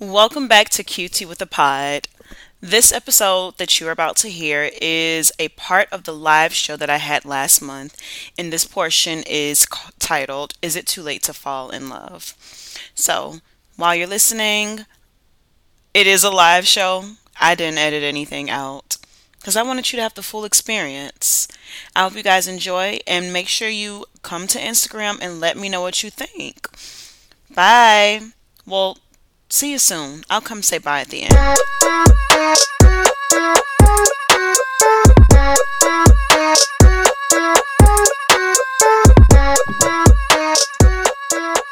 Welcome 0.00 0.46
back 0.46 0.68
to 0.70 0.84
QT 0.84 1.26
with 1.26 1.42
a 1.42 1.46
Pod. 1.46 2.06
This 2.60 2.92
episode 2.92 3.58
that 3.58 3.80
you're 3.80 3.90
about 3.90 4.14
to 4.18 4.28
hear 4.28 4.70
is 4.80 5.32
a 5.40 5.48
part 5.48 5.88
of 5.90 6.04
the 6.04 6.14
live 6.14 6.54
show 6.54 6.76
that 6.76 6.88
I 6.88 6.98
had 6.98 7.24
last 7.24 7.60
month, 7.60 8.00
and 8.38 8.52
this 8.52 8.64
portion 8.64 9.24
is 9.26 9.66
titled 9.98 10.54
Is 10.62 10.76
It 10.76 10.86
Too 10.86 11.02
Late 11.02 11.24
to 11.24 11.32
Fall 11.32 11.70
in 11.70 11.88
Love? 11.88 12.36
So, 12.94 13.40
while 13.74 13.92
you're 13.92 14.06
listening, 14.06 14.86
it 15.92 16.06
is 16.06 16.22
a 16.22 16.30
live 16.30 16.64
show. 16.68 17.02
I 17.40 17.56
didn't 17.56 17.78
edit 17.78 18.04
anything 18.04 18.48
out 18.48 18.98
because 19.40 19.56
I 19.56 19.64
wanted 19.64 19.90
you 19.90 19.96
to 19.96 20.02
have 20.04 20.14
the 20.14 20.22
full 20.22 20.44
experience. 20.44 21.48
I 21.96 22.02
hope 22.04 22.14
you 22.14 22.22
guys 22.22 22.46
enjoy 22.46 23.00
and 23.04 23.32
make 23.32 23.48
sure 23.48 23.68
you 23.68 24.04
come 24.22 24.46
to 24.46 24.60
Instagram 24.60 25.18
and 25.20 25.40
let 25.40 25.56
me 25.56 25.68
know 25.68 25.80
what 25.80 26.04
you 26.04 26.10
think. 26.10 26.68
Bye. 27.52 28.20
Well, 28.64 28.98
See 29.50 29.72
you 29.72 29.78
soon. 29.78 30.24
I'll 30.28 30.42
come 30.42 30.62
say 30.62 30.76
bye 30.76 31.00
at 31.00 31.08
the 31.08 31.22
end. 31.22 31.32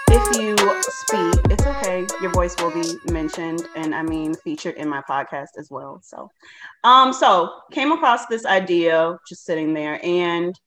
If 0.09 0.37
you 0.41 0.57
speak, 0.81 1.53
it's 1.53 1.67
okay. 1.67 2.07
Your 2.23 2.31
voice 2.33 2.57
will 2.59 2.71
be 2.71 2.97
mentioned 3.13 3.69
and 3.77 3.95
I 3.95 4.03
mean 4.03 4.35
featured 4.37 4.77
in 4.77 4.89
my 4.89 5.03
podcast 5.03 5.59
as 5.59 5.69
well. 5.71 6.01
So, 6.03 6.31
um, 6.83 7.13
so 7.13 7.51
came 7.73 7.93
across 7.93 8.25
this 8.27 8.47
idea 8.47 9.19
just 9.29 9.45
sitting 9.45 9.75
there 9.75 10.01
and 10.03 10.59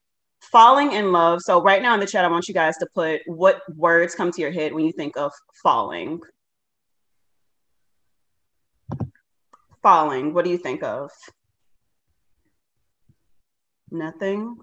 falling 0.52 0.92
in 0.92 1.12
love. 1.12 1.42
So 1.42 1.60
right 1.60 1.82
now 1.82 1.96
in 1.96 2.00
the 2.00 2.06
chat, 2.06 2.24
I 2.24 2.28
want 2.28 2.48
you 2.48 2.54
guys 2.54 2.78
to 2.78 2.88
put 2.94 3.22
what 3.26 3.62
words 3.76 4.14
come 4.14 4.32
to 4.32 4.42
your 4.42 4.52
head 4.52 4.74
when 4.74 4.86
you 4.86 4.92
think 4.92 5.18
of 5.18 5.32
falling. 5.64 6.22
Falling, 9.82 10.34
what 10.34 10.46
do 10.46 10.52
you 10.52 10.58
think 10.58 10.84
of? 10.84 11.10
Nothing. 13.92 14.58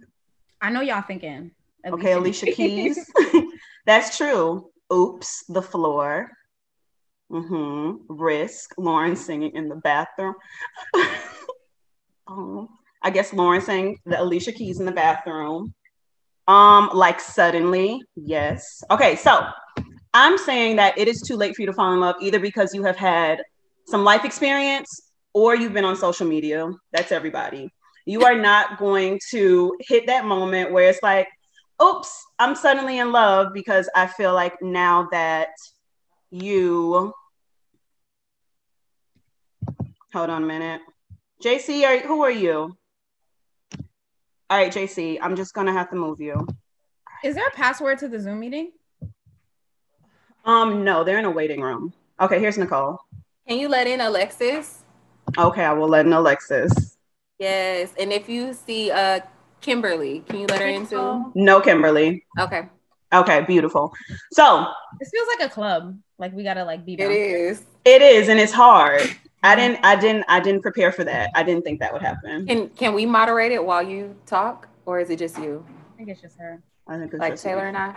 I 0.60 0.70
know 0.70 0.80
y'all 0.80 1.02
thinking. 1.02 1.50
Okay, 1.86 2.12
Alicia 2.18 2.46
Keys. 2.46 3.10
That's 3.86 4.16
true. 4.16 4.70
Oops, 4.92 5.44
the 5.48 5.62
floor. 5.62 6.30
Mm-hmm. 7.30 8.12
Risk. 8.12 8.74
Lauren 8.78 9.16
singing 9.16 9.52
in 9.54 9.68
the 9.68 9.76
bathroom. 9.76 10.34
oh, 12.28 12.68
I 13.02 13.10
guess 13.10 13.32
Lauren 13.32 13.60
sang 13.60 13.98
the 14.06 14.20
Alicia 14.20 14.52
Keys 14.52 14.80
in 14.80 14.86
the 14.86 14.92
bathroom. 14.92 15.74
Um, 16.48 16.90
like 16.92 17.20
suddenly, 17.20 18.00
yes. 18.14 18.82
Okay, 18.90 19.16
so 19.16 19.44
I'm 20.14 20.38
saying 20.38 20.76
that 20.76 20.96
it 20.96 21.08
is 21.08 21.20
too 21.20 21.36
late 21.36 21.56
for 21.56 21.62
you 21.62 21.66
to 21.66 21.72
fall 21.72 21.92
in 21.92 22.00
love 22.00 22.16
either 22.20 22.38
because 22.38 22.72
you 22.72 22.84
have 22.84 22.96
had 22.96 23.42
some 23.86 24.04
life 24.04 24.24
experience 24.24 25.05
or 25.36 25.54
you've 25.54 25.74
been 25.74 25.84
on 25.84 25.94
social 25.94 26.26
media. 26.26 26.72
That's 26.92 27.12
everybody. 27.12 27.70
You 28.06 28.24
are 28.24 28.34
not 28.34 28.78
going 28.78 29.20
to 29.32 29.76
hit 29.80 30.06
that 30.06 30.24
moment 30.24 30.72
where 30.72 30.88
it's 30.88 31.02
like, 31.02 31.28
oops, 31.82 32.24
I'm 32.38 32.56
suddenly 32.56 33.00
in 33.00 33.12
love 33.12 33.52
because 33.52 33.86
I 33.94 34.06
feel 34.06 34.32
like 34.32 34.54
now 34.62 35.08
that 35.12 35.50
you 36.30 37.12
hold 40.10 40.30
on 40.30 40.42
a 40.42 40.46
minute. 40.46 40.80
JC, 41.44 41.84
are, 41.84 41.98
who 41.98 42.22
are 42.22 42.30
you? 42.30 42.74
All 44.48 44.58
right, 44.58 44.72
JC, 44.72 45.18
I'm 45.20 45.36
just 45.36 45.52
gonna 45.52 45.74
have 45.74 45.90
to 45.90 45.96
move 45.96 46.18
you. 46.18 46.46
Is 47.22 47.34
there 47.34 47.46
a 47.46 47.50
password 47.50 47.98
to 47.98 48.08
the 48.08 48.18
Zoom 48.18 48.40
meeting? 48.40 48.72
Um, 50.46 50.82
no, 50.82 51.04
they're 51.04 51.18
in 51.18 51.26
a 51.26 51.30
waiting 51.30 51.60
room. 51.60 51.92
Okay, 52.18 52.40
here's 52.40 52.56
Nicole. 52.56 52.98
Can 53.46 53.58
you 53.58 53.68
let 53.68 53.86
in 53.86 54.00
Alexis? 54.00 54.85
Okay, 55.38 55.64
I 55.64 55.72
will 55.72 55.88
let 55.88 56.06
in 56.06 56.12
Alexis. 56.12 56.96
Yes, 57.38 57.92
and 57.98 58.12
if 58.12 58.28
you 58.28 58.54
see 58.54 58.90
uh 58.90 59.20
Kimberly, 59.60 60.20
can 60.28 60.40
you 60.40 60.46
let 60.46 60.60
her 60.60 60.68
in 60.68 60.86
too? 60.86 61.32
No, 61.34 61.60
Kimberly. 61.60 62.24
Okay. 62.38 62.68
Okay, 63.12 63.44
beautiful. 63.46 63.92
So 64.32 64.66
this 64.98 65.10
feels 65.10 65.28
like 65.38 65.48
a 65.48 65.52
club. 65.52 65.98
Like 66.18 66.32
we 66.32 66.42
gotta 66.42 66.64
like 66.64 66.84
be. 66.84 66.94
It 66.94 67.10
is. 67.10 67.64
It 67.84 68.02
is, 68.02 68.28
and 68.28 68.40
it's 68.40 68.52
hard. 68.52 69.02
I 69.42 69.54
didn't. 69.54 69.84
I 69.84 69.96
didn't. 69.96 70.24
I 70.28 70.40
didn't 70.40 70.62
prepare 70.62 70.92
for 70.92 71.04
that. 71.04 71.30
I 71.34 71.42
didn't 71.42 71.62
think 71.62 71.80
that 71.80 71.92
would 71.92 72.02
happen. 72.02 72.46
Can 72.46 72.68
Can 72.70 72.94
we 72.94 73.06
moderate 73.06 73.52
it 73.52 73.64
while 73.64 73.82
you 73.82 74.16
talk, 74.26 74.68
or 74.86 74.98
is 74.98 75.10
it 75.10 75.18
just 75.18 75.38
you? 75.38 75.64
I 75.94 75.96
think 75.98 76.08
it's 76.08 76.20
just 76.20 76.38
her. 76.38 76.62
I 76.88 76.98
think 76.98 77.12
it's 77.12 77.20
like 77.20 77.34
just 77.34 77.44
Taylor 77.44 77.62
me. 77.62 77.68
and 77.68 77.76
I. 77.76 77.96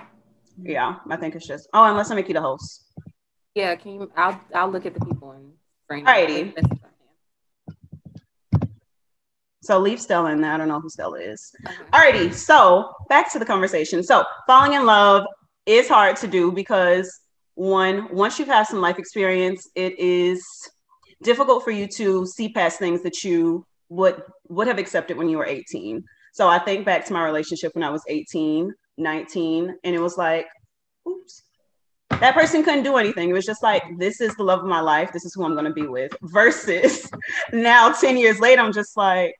Yeah, 0.64 0.96
I 1.09 1.16
think 1.16 1.36
it's 1.36 1.48
just. 1.48 1.68
Oh, 1.74 1.84
unless 1.86 2.12
I 2.12 2.16
make 2.16 2.28
you 2.28 2.34
the 2.34 2.42
host. 2.42 2.84
Yeah, 3.56 3.75
can 3.75 3.94
you? 3.94 4.12
I'll 4.16 4.40
I'll 4.54 4.70
look 4.70 4.86
at 4.86 4.94
the 4.94 5.00
people 5.06 5.31
and 5.31 5.54
bring. 5.88 6.06
Alrighty. 6.06 6.54
So 9.62 9.78
leave 9.80 10.00
Stella 10.00 10.31
in 10.31 10.42
there. 10.42 10.53
I 10.53 10.58
don't 10.58 10.68
know 10.68 10.80
who 10.80 10.90
Stella 10.90 11.20
is. 11.20 11.53
Okay. 11.68 11.75
Alrighty, 11.92 12.34
so 12.34 12.94
back 13.09 13.31
to 13.34 13.40
the 13.40 13.46
conversation. 13.46 14.03
So 14.03 14.24
falling 14.47 14.74
in 14.74 14.86
love 14.86 15.25
is 15.66 15.88
hard 15.88 16.16
to 16.18 16.28
do 16.28 16.52
because 16.52 17.20
one, 17.56 18.08
once 18.14 18.40
you've 18.40 18.48
had 18.48 18.64
some 18.64 18.80
life 18.80 18.98
experience, 18.98 19.68
it 19.75 20.00
is 20.00 20.46
difficult 21.22 21.64
for 21.64 21.72
you 21.72 21.88
to 21.88 22.25
see 22.25 22.50
past 22.50 22.80
things 22.80 23.03
that 23.03 23.24
you 23.24 23.66
would 23.90 24.22
would 24.48 24.68
have 24.68 24.78
accepted 24.78 25.18
when 25.18 25.30
you 25.30 25.38
were 25.38 25.46
18. 25.46 26.03
So 26.31 26.48
I 26.48 26.59
think 26.59 26.86
back 26.86 27.06
to 27.06 27.14
my 27.14 27.24
relationship 27.24 27.75
when 27.75 27.84
I 27.84 27.90
was 27.90 28.03
18, 28.08 28.74
19, 28.98 29.75
and 29.84 29.96
it 29.96 30.00
was 30.00 30.18
like, 30.18 30.48
oops. 31.08 31.44
That 32.12 32.34
person 32.34 32.64
couldn't 32.64 32.84
do 32.84 32.98
anything. 32.98 33.30
It 33.30 33.34
was 33.34 33.46
just 33.46 33.62
like, 33.62 33.84
this 33.98 34.19
is 34.19 34.36
the 34.36 34.44
love 34.44 34.59
of 34.59 34.66
my 34.66 34.80
life. 34.80 35.12
This 35.14 35.25
is 35.25 35.34
who 35.34 35.44
I'm 35.44 35.53
going 35.53 35.66
to 35.66 35.74
be 35.74 35.88
with. 35.88 36.12
Versus 36.24 37.09
now, 37.53 37.92
10 37.92 38.18
years 38.18 38.40
later, 38.40 38.62
I'm 38.62 38.74
just 38.74 38.98
like, 38.98 39.36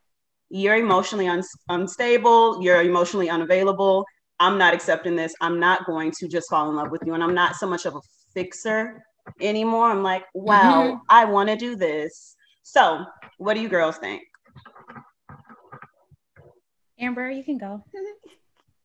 you're 0.50 0.76
emotionally 0.76 1.28
un- 1.28 1.44
unstable, 1.70 2.62
you're 2.62 2.82
emotionally 2.82 3.30
unavailable. 3.30 4.06
I'm 4.40 4.58
not 4.58 4.74
accepting 4.74 5.16
this. 5.16 5.34
I'm 5.42 5.60
not 5.60 5.86
going 5.86 6.12
to 6.20 6.28
just 6.28 6.50
fall 6.50 6.70
in 6.70 6.76
love 6.76 6.92
with 6.92 7.02
you. 7.06 7.14
And 7.14 7.24
I'm 7.24 7.34
not 7.34 7.56
so 7.56 7.68
much 7.68 7.86
of 7.86 7.96
a 7.96 8.02
fixer 8.34 9.04
anymore. 9.42 9.90
I'm 9.90 10.02
like, 10.04 10.26
wow, 10.34 10.84
Mhm. 10.84 11.00
I 11.10 11.26
want 11.26 11.50
to 11.50 11.56
do 11.56 11.76
this. 11.76 12.36
So, 12.64 13.06
what 13.38 13.56
do 13.56 13.62
you 13.62 13.70
girls 13.70 13.98
think? 13.98 14.22
Amber, 17.00 17.30
you 17.30 17.44
can 17.44 17.58
go. 17.58 17.84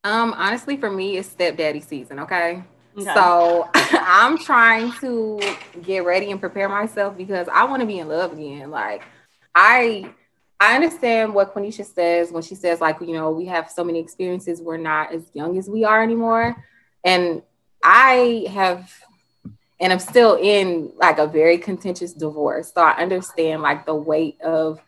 Um, 0.07 0.35
honestly, 0.37 0.77
for 0.77 0.91
me, 0.91 1.17
it's 1.17 1.31
stepdaddy 1.31 1.81
season. 1.81 2.21
Okay. 2.21 2.63
Okay. 2.95 3.05
So 3.15 3.71
I'm 3.75 4.37
trying 4.37 4.93
to 5.01 5.41
get 5.83 6.05
ready 6.05 6.31
and 6.31 6.39
prepare 6.39 6.69
myself 6.69 7.17
because 7.17 7.49
I 7.49 7.65
want 7.65 7.81
to 7.81 7.87
be 7.87 7.99
in 8.01 8.09
love 8.09 8.35
again. 8.35 8.71
Like 8.71 9.03
I 9.55 10.13
I 10.61 10.75
understand 10.75 11.35
what 11.35 11.55
Quenisha 11.55 11.85
says 11.85 12.31
when 12.31 12.43
she 12.43 12.55
says, 12.55 12.81
like, 12.81 13.01
you 13.01 13.13
know, 13.13 13.31
we 13.31 13.47
have 13.47 13.71
so 13.71 13.85
many 13.85 13.99
experiences, 13.99 14.63
we're 14.63 14.77
not 14.77 15.13
as 15.13 15.25
young 15.35 15.59
as 15.59 15.69
we 15.69 15.85
are 15.85 16.03
anymore. 16.03 16.65
And 17.05 17.43
I 17.83 18.47
have 18.51 18.91
and 19.81 19.93
I'm 19.93 19.99
still 19.99 20.39
in 20.41 20.93
like 20.97 21.19
a 21.19 21.27
very 21.27 21.59
contentious 21.59 22.13
divorce. 22.13 22.73
So 22.73 22.81
I 22.81 22.93
understand 23.03 23.61
like 23.61 23.85
the 23.87 23.95
weight 23.95 24.41
of 24.41 24.81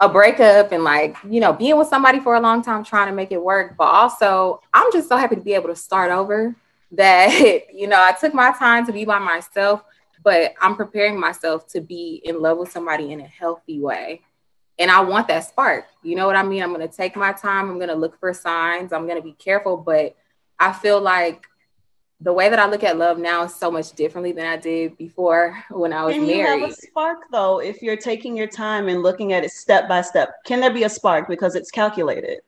a 0.00 0.08
breakup 0.08 0.72
and 0.72 0.84
like, 0.84 1.16
you 1.28 1.40
know, 1.40 1.52
being 1.52 1.76
with 1.76 1.88
somebody 1.88 2.18
for 2.18 2.34
a 2.34 2.40
long 2.40 2.62
time 2.62 2.84
trying 2.84 3.08
to 3.08 3.14
make 3.14 3.30
it 3.30 3.42
work. 3.42 3.76
But 3.76 3.84
also, 3.84 4.60
I'm 4.72 4.90
just 4.92 5.08
so 5.08 5.16
happy 5.16 5.36
to 5.36 5.42
be 5.42 5.54
able 5.54 5.68
to 5.68 5.76
start 5.76 6.10
over 6.10 6.54
that, 6.92 7.66
you 7.74 7.86
know, 7.86 8.02
I 8.02 8.12
took 8.12 8.34
my 8.34 8.52
time 8.52 8.86
to 8.86 8.92
be 8.92 9.04
by 9.04 9.18
myself, 9.18 9.82
but 10.24 10.54
I'm 10.60 10.76
preparing 10.76 11.18
myself 11.18 11.66
to 11.68 11.80
be 11.80 12.22
in 12.24 12.40
love 12.40 12.58
with 12.58 12.70
somebody 12.70 13.12
in 13.12 13.20
a 13.20 13.26
healthy 13.26 13.80
way. 13.80 14.22
And 14.78 14.90
I 14.90 15.00
want 15.00 15.28
that 15.28 15.44
spark. 15.44 15.86
You 16.02 16.16
know 16.16 16.26
what 16.26 16.36
I 16.36 16.42
mean? 16.42 16.62
I'm 16.62 16.74
going 16.74 16.86
to 16.86 16.94
take 16.94 17.14
my 17.16 17.32
time. 17.32 17.70
I'm 17.70 17.76
going 17.76 17.88
to 17.88 17.94
look 17.94 18.18
for 18.18 18.32
signs. 18.32 18.92
I'm 18.92 19.06
going 19.06 19.18
to 19.18 19.22
be 19.22 19.34
careful. 19.34 19.76
But 19.76 20.16
I 20.58 20.72
feel 20.72 21.00
like 21.00 21.46
the 22.20 22.32
way 22.32 22.48
that 22.48 22.58
I 22.58 22.66
look 22.68 22.84
at 22.84 22.96
love 22.96 23.18
now 23.18 23.44
is 23.44 23.54
so 23.54 23.70
much 23.70 23.92
differently 23.92 24.32
than 24.32 24.46
I 24.46 24.56
did 24.56 24.96
before 24.96 25.62
when 25.70 25.92
I 25.92 26.04
was 26.04 26.14
Can 26.14 26.26
you 26.26 26.46
have 26.46 26.60
married. 26.60 26.72
a 26.72 26.74
spark 26.74 27.18
though 27.32 27.60
if 27.60 27.82
you're 27.82 27.96
taking 27.96 28.36
your 28.36 28.46
time 28.46 28.88
and 28.88 29.02
looking 29.02 29.32
at 29.32 29.44
it 29.44 29.50
step 29.50 29.88
by 29.88 30.02
step? 30.02 30.30
Can 30.46 30.60
there 30.60 30.72
be 30.72 30.84
a 30.84 30.88
spark 30.88 31.28
because 31.28 31.56
it's 31.56 31.70
calculated? 31.70 32.40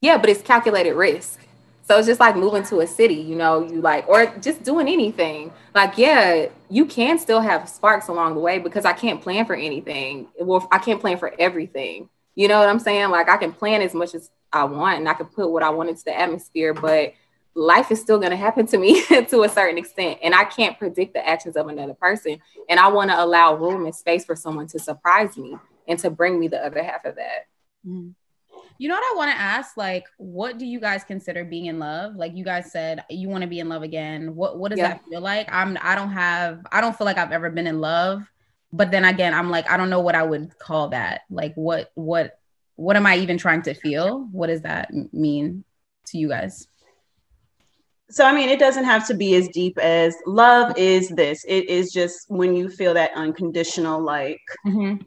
Yeah, 0.00 0.18
but 0.18 0.28
it's 0.28 0.42
calculated 0.42 0.94
risk. 0.94 1.45
So 1.86 1.96
it's 1.96 2.08
just 2.08 2.18
like 2.18 2.34
moving 2.34 2.64
to 2.64 2.80
a 2.80 2.86
city, 2.86 3.14
you 3.14 3.36
know, 3.36 3.64
you 3.64 3.80
like, 3.80 4.08
or 4.08 4.26
just 4.40 4.64
doing 4.64 4.88
anything. 4.88 5.52
Like, 5.72 5.96
yeah, 5.96 6.46
you 6.68 6.84
can 6.84 7.16
still 7.16 7.40
have 7.40 7.68
sparks 7.68 8.08
along 8.08 8.34
the 8.34 8.40
way 8.40 8.58
because 8.58 8.84
I 8.84 8.92
can't 8.92 9.22
plan 9.22 9.46
for 9.46 9.54
anything. 9.54 10.26
Well, 10.40 10.66
I 10.72 10.78
can't 10.78 11.00
plan 11.00 11.16
for 11.16 11.32
everything. 11.38 12.08
You 12.34 12.48
know 12.48 12.58
what 12.58 12.68
I'm 12.68 12.80
saying? 12.80 13.10
Like, 13.10 13.28
I 13.28 13.36
can 13.36 13.52
plan 13.52 13.82
as 13.82 13.94
much 13.94 14.16
as 14.16 14.30
I 14.52 14.64
want 14.64 14.98
and 14.98 15.08
I 15.08 15.14
can 15.14 15.26
put 15.26 15.48
what 15.48 15.62
I 15.62 15.70
want 15.70 15.88
into 15.88 16.02
the 16.04 16.18
atmosphere, 16.18 16.74
but 16.74 17.14
life 17.54 17.92
is 17.92 18.00
still 18.00 18.18
going 18.18 18.32
to 18.32 18.36
happen 18.36 18.66
to 18.66 18.78
me 18.78 19.02
to 19.06 19.42
a 19.44 19.48
certain 19.48 19.78
extent. 19.78 20.18
And 20.24 20.34
I 20.34 20.42
can't 20.42 20.76
predict 20.76 21.14
the 21.14 21.26
actions 21.26 21.56
of 21.56 21.68
another 21.68 21.94
person. 21.94 22.40
And 22.68 22.80
I 22.80 22.88
want 22.88 23.10
to 23.10 23.22
allow 23.22 23.54
room 23.54 23.84
and 23.84 23.94
space 23.94 24.24
for 24.24 24.34
someone 24.34 24.66
to 24.68 24.80
surprise 24.80 25.36
me 25.36 25.56
and 25.86 26.00
to 26.00 26.10
bring 26.10 26.40
me 26.40 26.48
the 26.48 26.64
other 26.64 26.82
half 26.82 27.04
of 27.04 27.14
that. 27.14 27.46
Mm-hmm. 27.86 28.10
You 28.78 28.88
know 28.88 28.94
what 28.94 29.04
I 29.04 29.16
want 29.16 29.30
to 29.30 29.40
ask? 29.40 29.76
Like, 29.76 30.06
what 30.18 30.58
do 30.58 30.66
you 30.66 30.80
guys 30.80 31.04
consider 31.04 31.44
being 31.44 31.66
in 31.66 31.78
love? 31.78 32.16
Like 32.16 32.34
you 32.34 32.44
guys 32.44 32.70
said 32.70 33.04
you 33.08 33.28
want 33.28 33.42
to 33.42 33.48
be 33.48 33.60
in 33.60 33.68
love 33.68 33.82
again. 33.82 34.34
What 34.34 34.58
what 34.58 34.70
does 34.70 34.78
Yeah. 34.78 34.88
that 34.88 35.04
feel 35.08 35.20
like? 35.20 35.48
I'm 35.50 35.78
I 35.80 35.94
don't 35.94 36.10
have 36.10 36.66
I 36.70 36.80
don't 36.80 36.96
feel 36.96 37.06
like 37.06 37.18
I've 37.18 37.32
ever 37.32 37.50
been 37.50 37.66
in 37.66 37.80
love. 37.80 38.22
But 38.72 38.90
then 38.90 39.04
again, 39.04 39.32
I'm 39.32 39.50
like, 39.50 39.70
I 39.70 39.76
don't 39.76 39.90
know 39.90 40.00
what 40.00 40.14
I 40.14 40.22
would 40.22 40.58
call 40.58 40.88
that. 40.88 41.22
Like 41.30 41.54
what 41.54 41.90
what 41.94 42.38
what 42.76 42.96
am 42.96 43.06
I 43.06 43.16
even 43.18 43.38
trying 43.38 43.62
to 43.62 43.74
feel? 43.74 44.28
What 44.32 44.48
does 44.48 44.62
that 44.62 44.90
mean 45.12 45.64
to 46.06 46.18
you 46.18 46.28
guys? 46.28 46.68
So 48.10 48.24
I 48.24 48.32
mean, 48.32 48.48
it 48.48 48.58
doesn't 48.58 48.84
have 48.84 49.06
to 49.08 49.14
be 49.14 49.34
as 49.34 49.48
deep 49.48 49.78
as 49.78 50.14
love 50.26 50.76
is 50.76 51.08
this. 51.08 51.44
It 51.48 51.68
is 51.68 51.92
just 51.92 52.26
when 52.28 52.54
you 52.54 52.68
feel 52.68 52.94
that 52.94 53.10
unconditional 53.14 54.00
like 54.00 54.40
mm-hmm. 54.66 55.02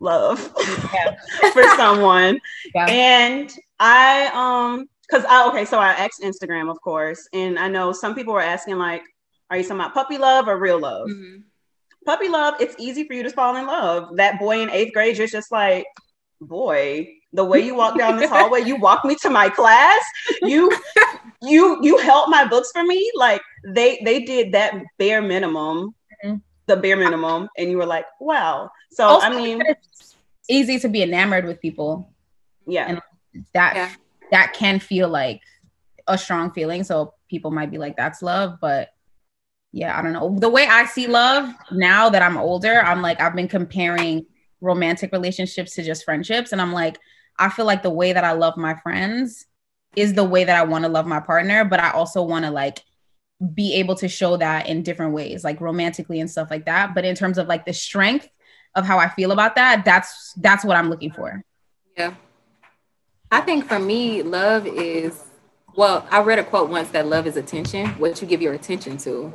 Love 0.00 0.52
Yeah. 0.92 1.16
for 1.52 1.62
someone. 1.76 2.40
Yeah. 2.74 2.86
And 2.86 3.52
I 3.78 4.30
um 4.34 4.86
because 5.08 5.24
I 5.28 5.48
okay, 5.48 5.64
so 5.64 5.78
I 5.78 5.88
asked 5.90 6.22
Instagram, 6.22 6.70
of 6.70 6.80
course, 6.80 7.28
and 7.32 7.58
I 7.58 7.68
know 7.68 7.92
some 7.92 8.14
people 8.14 8.32
were 8.32 8.40
asking 8.40 8.76
like, 8.78 9.02
are 9.50 9.56
you 9.56 9.62
talking 9.64 9.76
about 9.80 9.94
puppy 9.94 10.18
love 10.18 10.46
or 10.48 10.58
real 10.58 10.78
love? 10.80 11.08
Mhm. 11.08 11.42
Puppy 12.06 12.28
love, 12.28 12.54
it's 12.60 12.74
easy 12.78 13.04
for 13.06 13.14
you 13.14 13.22
to 13.22 13.30
fall 13.30 13.56
in 13.56 13.66
love. 13.66 14.16
That 14.16 14.38
boy 14.38 14.60
in 14.60 14.70
eighth 14.70 14.92
grade, 14.94 15.18
you're 15.18 15.26
just 15.26 15.52
like, 15.52 15.84
boy, 16.40 17.08
the 17.32 17.44
way 17.44 17.60
you 17.60 17.74
walk 17.74 17.98
down 17.98 18.16
this 18.16 18.30
hallway, 18.34 18.60
you 18.62 18.76
walk 18.76 19.04
me 19.04 19.16
to 19.16 19.30
my 19.30 19.48
class, 19.50 20.00
you 20.42 20.70
you 21.42 21.78
you 21.82 21.98
held 21.98 22.30
my 22.30 22.46
books 22.46 22.70
for 22.72 22.82
me. 22.84 23.10
Like 23.14 23.42
they 23.66 24.00
they 24.04 24.20
did 24.24 24.52
that 24.52 24.74
bare 24.98 25.22
minimum. 25.22 25.94
The 26.70 26.76
bare 26.76 26.96
minimum, 26.96 27.48
and 27.58 27.70
you 27.70 27.76
were 27.78 27.86
like, 27.86 28.06
wow. 28.20 28.70
So 28.92 29.04
Also, 29.06 29.26
I 29.26 29.30
mean, 29.30 29.60
it's 29.66 30.14
easy 30.48 30.78
to 30.80 30.88
be 30.88 31.02
enamored 31.02 31.44
with 31.44 31.60
people. 31.60 32.12
yeah. 32.66 32.86
and- 32.88 33.00
That 33.54 33.76
Yeah. 33.76 33.90
that 34.32 34.52
can 34.54 34.80
feel 34.80 35.08
like 35.08 35.40
a 36.08 36.16
strong 36.18 36.50
feeling. 36.52 36.82
So 36.84 37.14
people 37.28 37.50
might 37.52 37.70
be 37.70 37.78
like, 37.78 37.96
that's 37.96 38.22
love, 38.22 38.58
but 38.60 38.88
yeah, 39.72 39.96
I 39.96 40.02
don't 40.02 40.12
know. 40.12 40.36
The 40.38 40.48
way 40.48 40.66
I 40.66 40.84
see 40.86 41.06
love 41.06 41.48
now 41.70 42.10
that 42.10 42.22
I'm 42.22 42.36
older, 42.36 42.80
I'm 42.82 43.02
like, 43.02 43.20
I've 43.20 43.36
been 43.36 43.46
comparing 43.48 44.26
romantic 44.60 45.12
relationships 45.12 45.74
to 45.76 45.82
just 45.84 46.04
friendships. 46.04 46.50
And 46.52 46.60
I'm 46.60 46.72
like, 46.72 46.98
I 47.38 47.48
feel 47.50 47.66
like 47.66 47.82
the 47.84 47.90
way 47.90 48.12
that 48.12 48.24
I 48.24 48.32
love 48.32 48.56
my 48.56 48.74
friends 48.74 49.46
is 49.96 50.14
the 50.14 50.24
way 50.24 50.42
that 50.44 50.56
I 50.56 50.64
want 50.64 50.84
to 50.84 50.90
love 50.90 51.06
my 51.06 51.20
partner, 51.20 51.64
but 51.64 51.78
I 51.80 51.90
also 51.92 52.22
want 52.22 52.44
to 52.44 52.50
like 52.50 52.80
be 53.54 53.74
able 53.74 53.94
to 53.96 54.08
show 54.08 54.36
that 54.36 54.68
in 54.68 54.82
different 54.82 55.14
ways, 55.14 55.44
like 55.44 55.60
romantically 55.60 56.20
and 56.20 56.30
stuff 56.30 56.50
like 56.50 56.66
that. 56.66 56.94
But 56.94 57.04
in 57.04 57.14
terms 57.14 57.38
of 57.38 57.48
like 57.48 57.64
the 57.64 57.72
strength 57.72 58.28
of 58.74 58.84
how 58.84 58.98
I 58.98 59.08
feel 59.08 59.32
about 59.32 59.56
that, 59.56 59.84
that's 59.84 60.34
that's 60.34 60.64
what 60.64 60.76
I'm 60.76 60.90
looking 60.90 61.10
for. 61.10 61.42
Yeah. 61.96 62.14
I 63.32 63.40
think 63.40 63.66
for 63.66 63.78
me, 63.78 64.22
love 64.22 64.66
is 64.66 65.24
well, 65.76 66.06
I 66.10 66.20
read 66.20 66.38
a 66.38 66.44
quote 66.44 66.68
once 66.68 66.90
that 66.90 67.06
love 67.06 67.26
is 67.26 67.36
attention, 67.36 67.86
what 67.90 68.20
you 68.20 68.26
give 68.26 68.42
your 68.42 68.54
attention 68.54 68.98
to. 68.98 69.32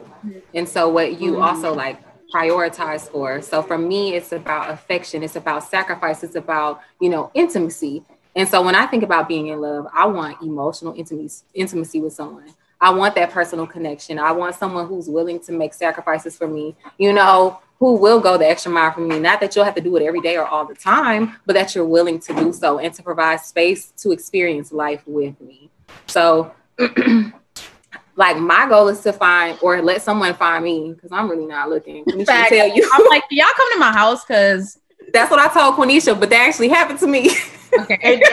And 0.53 0.67
so 0.67 0.89
what 0.89 1.19
you 1.19 1.33
Mhm. 1.33 1.43
also 1.43 1.73
like 1.73 1.97
prioritize 2.33 3.09
for. 3.09 3.41
So 3.41 3.61
for 3.61 3.77
me, 3.77 4.13
it's 4.15 4.31
about 4.31 4.69
affection, 4.69 5.23
it's 5.23 5.35
about 5.35 5.63
sacrifice, 5.63 6.23
it's 6.23 6.35
about, 6.35 6.81
you 6.99 7.09
know, 7.09 7.31
intimacy. 7.33 8.03
And 8.35 8.47
so 8.49 8.61
when 8.61 8.75
I 8.75 8.85
think 8.85 9.03
about 9.03 9.27
being 9.29 9.47
in 9.47 9.61
love, 9.61 9.87
I 9.93 10.05
want 10.07 10.41
emotional 10.41 10.93
intimacy 10.95 11.45
intimacy 11.53 12.01
with 12.01 12.13
someone. 12.13 12.53
I 12.81 12.91
want 12.91 13.15
that 13.15 13.31
personal 13.31 13.65
connection. 13.67 14.19
I 14.19 14.31
want 14.31 14.55
someone 14.55 14.87
who's 14.87 15.09
willing 15.09 15.39
to 15.41 15.51
make 15.51 15.73
sacrifices 15.73 16.37
for 16.37 16.47
me, 16.47 16.75
you 16.97 17.13
know, 17.13 17.59
who 17.79 17.95
will 17.95 18.19
go 18.19 18.37
the 18.37 18.47
extra 18.47 18.71
mile 18.71 18.91
for 18.91 19.01
me. 19.01 19.19
Not 19.19 19.39
that 19.41 19.55
you'll 19.55 19.65
have 19.65 19.75
to 19.75 19.81
do 19.81 19.95
it 19.97 20.03
every 20.03 20.21
day 20.21 20.37
or 20.37 20.45
all 20.45 20.65
the 20.65 20.75
time, 20.75 21.35
but 21.45 21.53
that 21.53 21.75
you're 21.75 21.85
willing 21.85 22.19
to 22.19 22.33
do 22.35 22.53
so 22.53 22.79
and 22.79 22.93
to 22.93 23.03
provide 23.03 23.41
space 23.41 23.91
to 23.97 24.11
experience 24.11 24.71
life 24.71 25.01
with 25.05 25.39
me. 25.41 25.69
So, 26.07 26.51
like, 28.15 28.37
my 28.37 28.67
goal 28.69 28.87
is 28.87 29.01
to 29.01 29.13
find 29.13 29.57
or 29.61 29.81
let 29.81 30.01
someone 30.01 30.33
find 30.35 30.63
me 30.63 30.93
because 30.93 31.11
I'm 31.11 31.29
really 31.29 31.45
not 31.45 31.69
looking. 31.69 32.03
Let 32.07 32.17
me 32.17 32.25
Facts. 32.25 32.49
tell 32.49 32.67
you. 32.67 32.89
I'm 32.93 33.05
like, 33.07 33.23
y'all 33.31 33.47
come 33.55 33.73
to 33.73 33.79
my 33.79 33.91
house 33.91 34.23
because 34.25 34.79
That's 35.13 35.29
what 35.31 35.39
I 35.39 35.53
told 35.53 35.75
Quenisha, 35.75 36.17
but 36.19 36.29
that 36.29 36.47
actually 36.47 36.69
happened 36.69 36.99
to 36.99 37.07
me. 37.07 37.29
okay. 37.79 38.21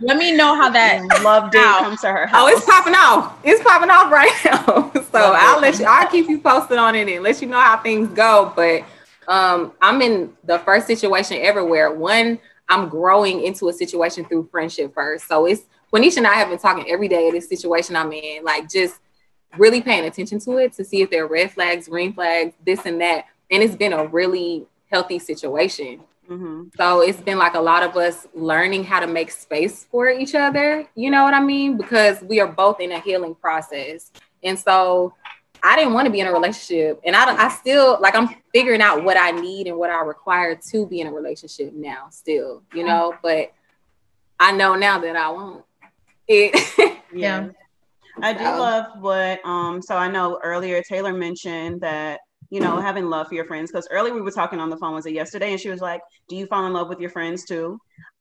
Let 0.00 0.16
me 0.18 0.32
know 0.32 0.54
how 0.54 0.68
that 0.70 1.22
love 1.22 1.50
did 1.50 1.62
Ow. 1.64 1.78
come 1.80 1.96
to 1.98 2.06
her 2.08 2.26
house. 2.26 2.40
Oh, 2.42 2.48
it's 2.48 2.64
popping 2.66 2.94
off. 2.94 3.38
It's 3.44 3.62
popping 3.62 3.90
off 3.90 4.12
right 4.12 4.32
now. 4.44 4.90
so 4.92 5.00
Love 5.12 5.36
I'll 5.38 5.60
let 5.60 5.78
you 5.78 5.86
I'll 5.86 6.08
keep 6.08 6.28
you 6.28 6.38
posted 6.40 6.78
on 6.78 6.94
it 6.94 7.08
and 7.08 7.22
let 7.22 7.40
you 7.40 7.48
know 7.48 7.60
how 7.60 7.78
things 7.78 8.08
go. 8.10 8.52
But 8.54 8.82
um 9.26 9.72
I'm 9.80 10.02
in 10.02 10.32
the 10.44 10.58
first 10.60 10.86
situation 10.86 11.38
everywhere. 11.40 11.92
one, 11.92 12.38
I'm 12.68 12.88
growing 12.88 13.42
into 13.42 13.68
a 13.68 13.72
situation 13.72 14.24
through 14.26 14.48
friendship 14.50 14.92
first. 14.94 15.28
So 15.28 15.46
it's 15.46 15.62
Quenisha 15.92 16.18
and 16.18 16.26
I 16.26 16.34
have 16.34 16.48
been 16.48 16.58
talking 16.58 16.84
every 16.90 17.08
day 17.08 17.28
of 17.28 17.34
this 17.34 17.48
situation 17.48 17.96
I'm 17.96 18.12
in, 18.12 18.44
like 18.44 18.68
just 18.68 18.96
really 19.56 19.80
paying 19.80 20.04
attention 20.04 20.38
to 20.40 20.58
it 20.58 20.72
to 20.74 20.84
see 20.84 21.00
if 21.00 21.10
there 21.10 21.24
are 21.24 21.28
red 21.28 21.50
flags, 21.52 21.88
green 21.88 22.12
flags, 22.12 22.54
this 22.66 22.84
and 22.84 23.00
that. 23.00 23.26
And 23.50 23.62
it's 23.62 23.76
been 23.76 23.92
a 23.92 24.06
really 24.06 24.66
healthy 24.90 25.18
situation. 25.18 26.00
Mhm. 26.28 26.70
So 26.76 27.00
it's 27.02 27.20
been 27.20 27.38
like 27.38 27.54
a 27.54 27.60
lot 27.60 27.82
of 27.82 27.96
us 27.96 28.26
learning 28.34 28.84
how 28.84 29.00
to 29.00 29.06
make 29.06 29.30
space 29.30 29.84
for 29.84 30.08
each 30.10 30.34
other. 30.34 30.86
You 30.94 31.10
know 31.10 31.24
what 31.24 31.34
I 31.34 31.40
mean? 31.40 31.76
Because 31.76 32.20
we 32.22 32.40
are 32.40 32.46
both 32.48 32.80
in 32.80 32.92
a 32.92 32.98
healing 33.00 33.34
process. 33.34 34.10
And 34.42 34.58
so 34.58 35.14
I 35.62 35.76
didn't 35.76 35.94
want 35.94 36.06
to 36.06 36.12
be 36.12 36.20
in 36.20 36.26
a 36.26 36.32
relationship. 36.32 37.00
And 37.04 37.14
I, 37.16 37.46
I 37.46 37.48
still 37.48 37.98
like, 38.00 38.14
I'm 38.14 38.28
figuring 38.52 38.82
out 38.82 39.04
what 39.04 39.16
I 39.16 39.30
need 39.30 39.66
and 39.68 39.76
what 39.78 39.90
I 39.90 40.00
require 40.02 40.54
to 40.70 40.86
be 40.86 41.00
in 41.00 41.06
a 41.06 41.12
relationship 41.12 41.72
now, 41.72 42.08
still, 42.10 42.62
you 42.74 42.84
know? 42.84 43.14
But 43.22 43.52
I 44.38 44.52
know 44.52 44.74
now 44.74 44.98
that 44.98 45.16
I 45.16 45.28
won't. 45.30 45.64
It, 46.28 46.98
Yeah. 47.14 47.48
I 48.20 48.32
do 48.32 48.44
So- 48.44 48.58
love 48.58 48.86
what 49.00 49.44
um 49.46 49.80
so 49.80 49.96
I 49.96 50.08
know 50.10 50.40
earlier 50.42 50.82
Taylor 50.82 51.12
mentioned 51.12 51.80
that 51.82 52.20
you 52.50 52.60
know 52.60 52.78
having 52.78 53.06
love 53.06 53.28
for 53.28 53.34
your 53.34 53.44
friends 53.44 53.70
because 53.70 53.88
earlier 53.90 54.14
we 54.14 54.20
were 54.20 54.30
talking 54.30 54.58
on 54.60 54.70
the 54.70 54.76
phone 54.76 54.94
was 54.94 55.06
it 55.06 55.12
yesterday 55.12 55.50
and 55.52 55.60
she 55.60 55.68
was 55.68 55.80
like 55.80 56.00
do 56.28 56.36
you 56.36 56.46
fall 56.46 56.66
in 56.66 56.72
love 56.72 56.88
with 56.88 57.00
your 57.00 57.10
friends 57.10 57.44
too 57.44 57.78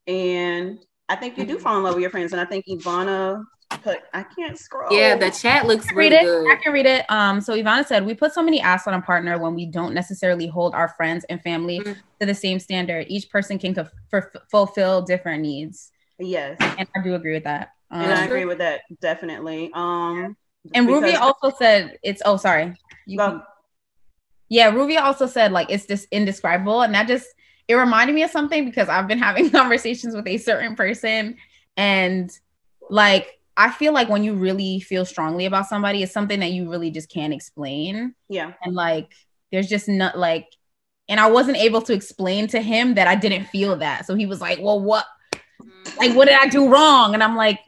and 0.07 0.80
I 1.07 1.16
think 1.16 1.38
you 1.38 1.45
do 1.45 1.57
Mhm. 1.57 1.62
fall 1.62 1.77
in 1.77 1.83
love 1.83 1.95
with 1.95 2.01
your 2.01 2.10
friends 2.10 2.31
and 2.31 2.42
I 2.42 2.45
think 2.45 2.66
Ivana 2.68 3.44
put 3.83 4.00
I 4.13 4.24
can't 4.24 4.57
scroll 4.57 4.92
yeah, 4.92 5.16
the 5.16 5.30
chat 5.30 5.68
looks 5.68 5.92
read 5.92 6.12
really 6.12 6.16
it. 6.16 6.22
good. 6.24 6.51
I 6.51 6.56
can 6.63 6.74
read 6.74 6.86
it. 6.86 7.06
Um, 7.10 7.42
so 7.42 7.54
Ivana 7.54 7.86
said, 7.86 8.06
we 8.06 8.13
put 8.13 8.31
so 8.33 8.42
many 8.42 8.62
asks 8.62 8.88
on 8.88 8.94
a 8.94 9.01
partner 9.01 9.38
when 9.38 9.54
we 9.54 9.66
don't 9.66 9.94
necessarily 9.94 10.48
hold 10.48 10.74
our 10.74 10.89
friends 10.89 11.25
and 11.30 11.42
family 11.42 11.80
Mhm. 11.80 11.95
to 12.19 12.25
the 12.25 12.33
same 12.33 12.60
standard. 12.60 13.06
Each 13.10 13.30
person 13.30 13.60
can 13.60 13.78
f- 13.78 13.92
f- 14.13 14.24
fulfill 14.50 15.01
different 15.01 15.42
needs, 15.42 15.92
yes 16.19 16.57
and 16.60 16.88
I 16.95 17.01
do 17.04 17.13
agree 17.16 17.33
with 17.33 17.44
that. 17.44 17.71
Um, 17.92 18.01
and 18.01 18.13
I 18.13 18.25
agree 18.25 18.45
with 18.45 18.57
that 18.60 18.81
definitely 19.01 19.71
um 19.74 20.36
and 20.74 20.88
Ruby 20.88 21.16
also 21.16 21.51
said, 21.57 22.00
it's 22.01 22.21
oh 22.25 22.38
sorry, 22.38 22.74
you 23.06 23.18
Go. 23.18 23.30
can- 23.31 23.44
yeah, 24.56 24.69
Ruby 24.69 24.96
also 24.96 25.28
said 25.28 25.52
like 25.52 25.69
it's 25.69 25.86
just 25.86 26.07
indescribable, 26.12 26.81
and 26.81 26.94
that 26.94 27.09
just 27.09 27.28
it 27.68 27.76
reminded 27.76 28.14
me 28.14 28.24
of 28.24 28.31
something 28.31 28.64
because 28.64 28.88
I've 28.88 29.07
been 29.07 29.19
having 29.30 29.50
conversations 29.50 30.16
with 30.16 30.28
a 30.28 30.38
certain 30.38 30.78
person, 30.78 31.35
and 31.76 32.31
like 32.90 33.38
I 33.57 33.69
feel 33.69 33.92
like 33.92 34.07
when 34.07 34.24
you 34.24 34.33
really 34.33 34.80
feel 34.80 35.04
strongly 35.04 35.45
about 35.45 35.68
somebody, 35.68 36.04
it's 36.04 36.14
something 36.14 36.40
that 36.40 36.52
you 36.52 36.69
really 36.69 36.90
just 36.90 37.12
can't 37.12 37.33
explain. 37.33 38.16
yeah. 38.30 38.54
And 38.64 38.74
like 38.74 39.12
there's 39.52 39.68
just 39.68 39.88
not 39.88 40.18
like 40.18 40.47
and 41.07 41.19
i 41.19 41.30
wasn't 41.30 41.57
able 41.57 41.81
to 41.81 41.94
explain 41.94 42.47
to 42.47 42.59
him 42.59 42.95
that 42.95 43.07
i 43.07 43.16
didn't 43.16 43.45
feel 43.45 43.76
that. 43.78 44.06
So 44.06 44.16
he 44.16 44.26
was 44.26 44.40
like 44.40 44.59
well 44.62 44.80
what 44.80 45.06
like 45.97 46.16
what 46.16 46.30
did 46.30 46.40
i 46.40 46.47
do 46.47 46.69
wrong? 46.69 47.14
And 47.14 47.21
i'm 47.21 47.35
like 47.35 47.59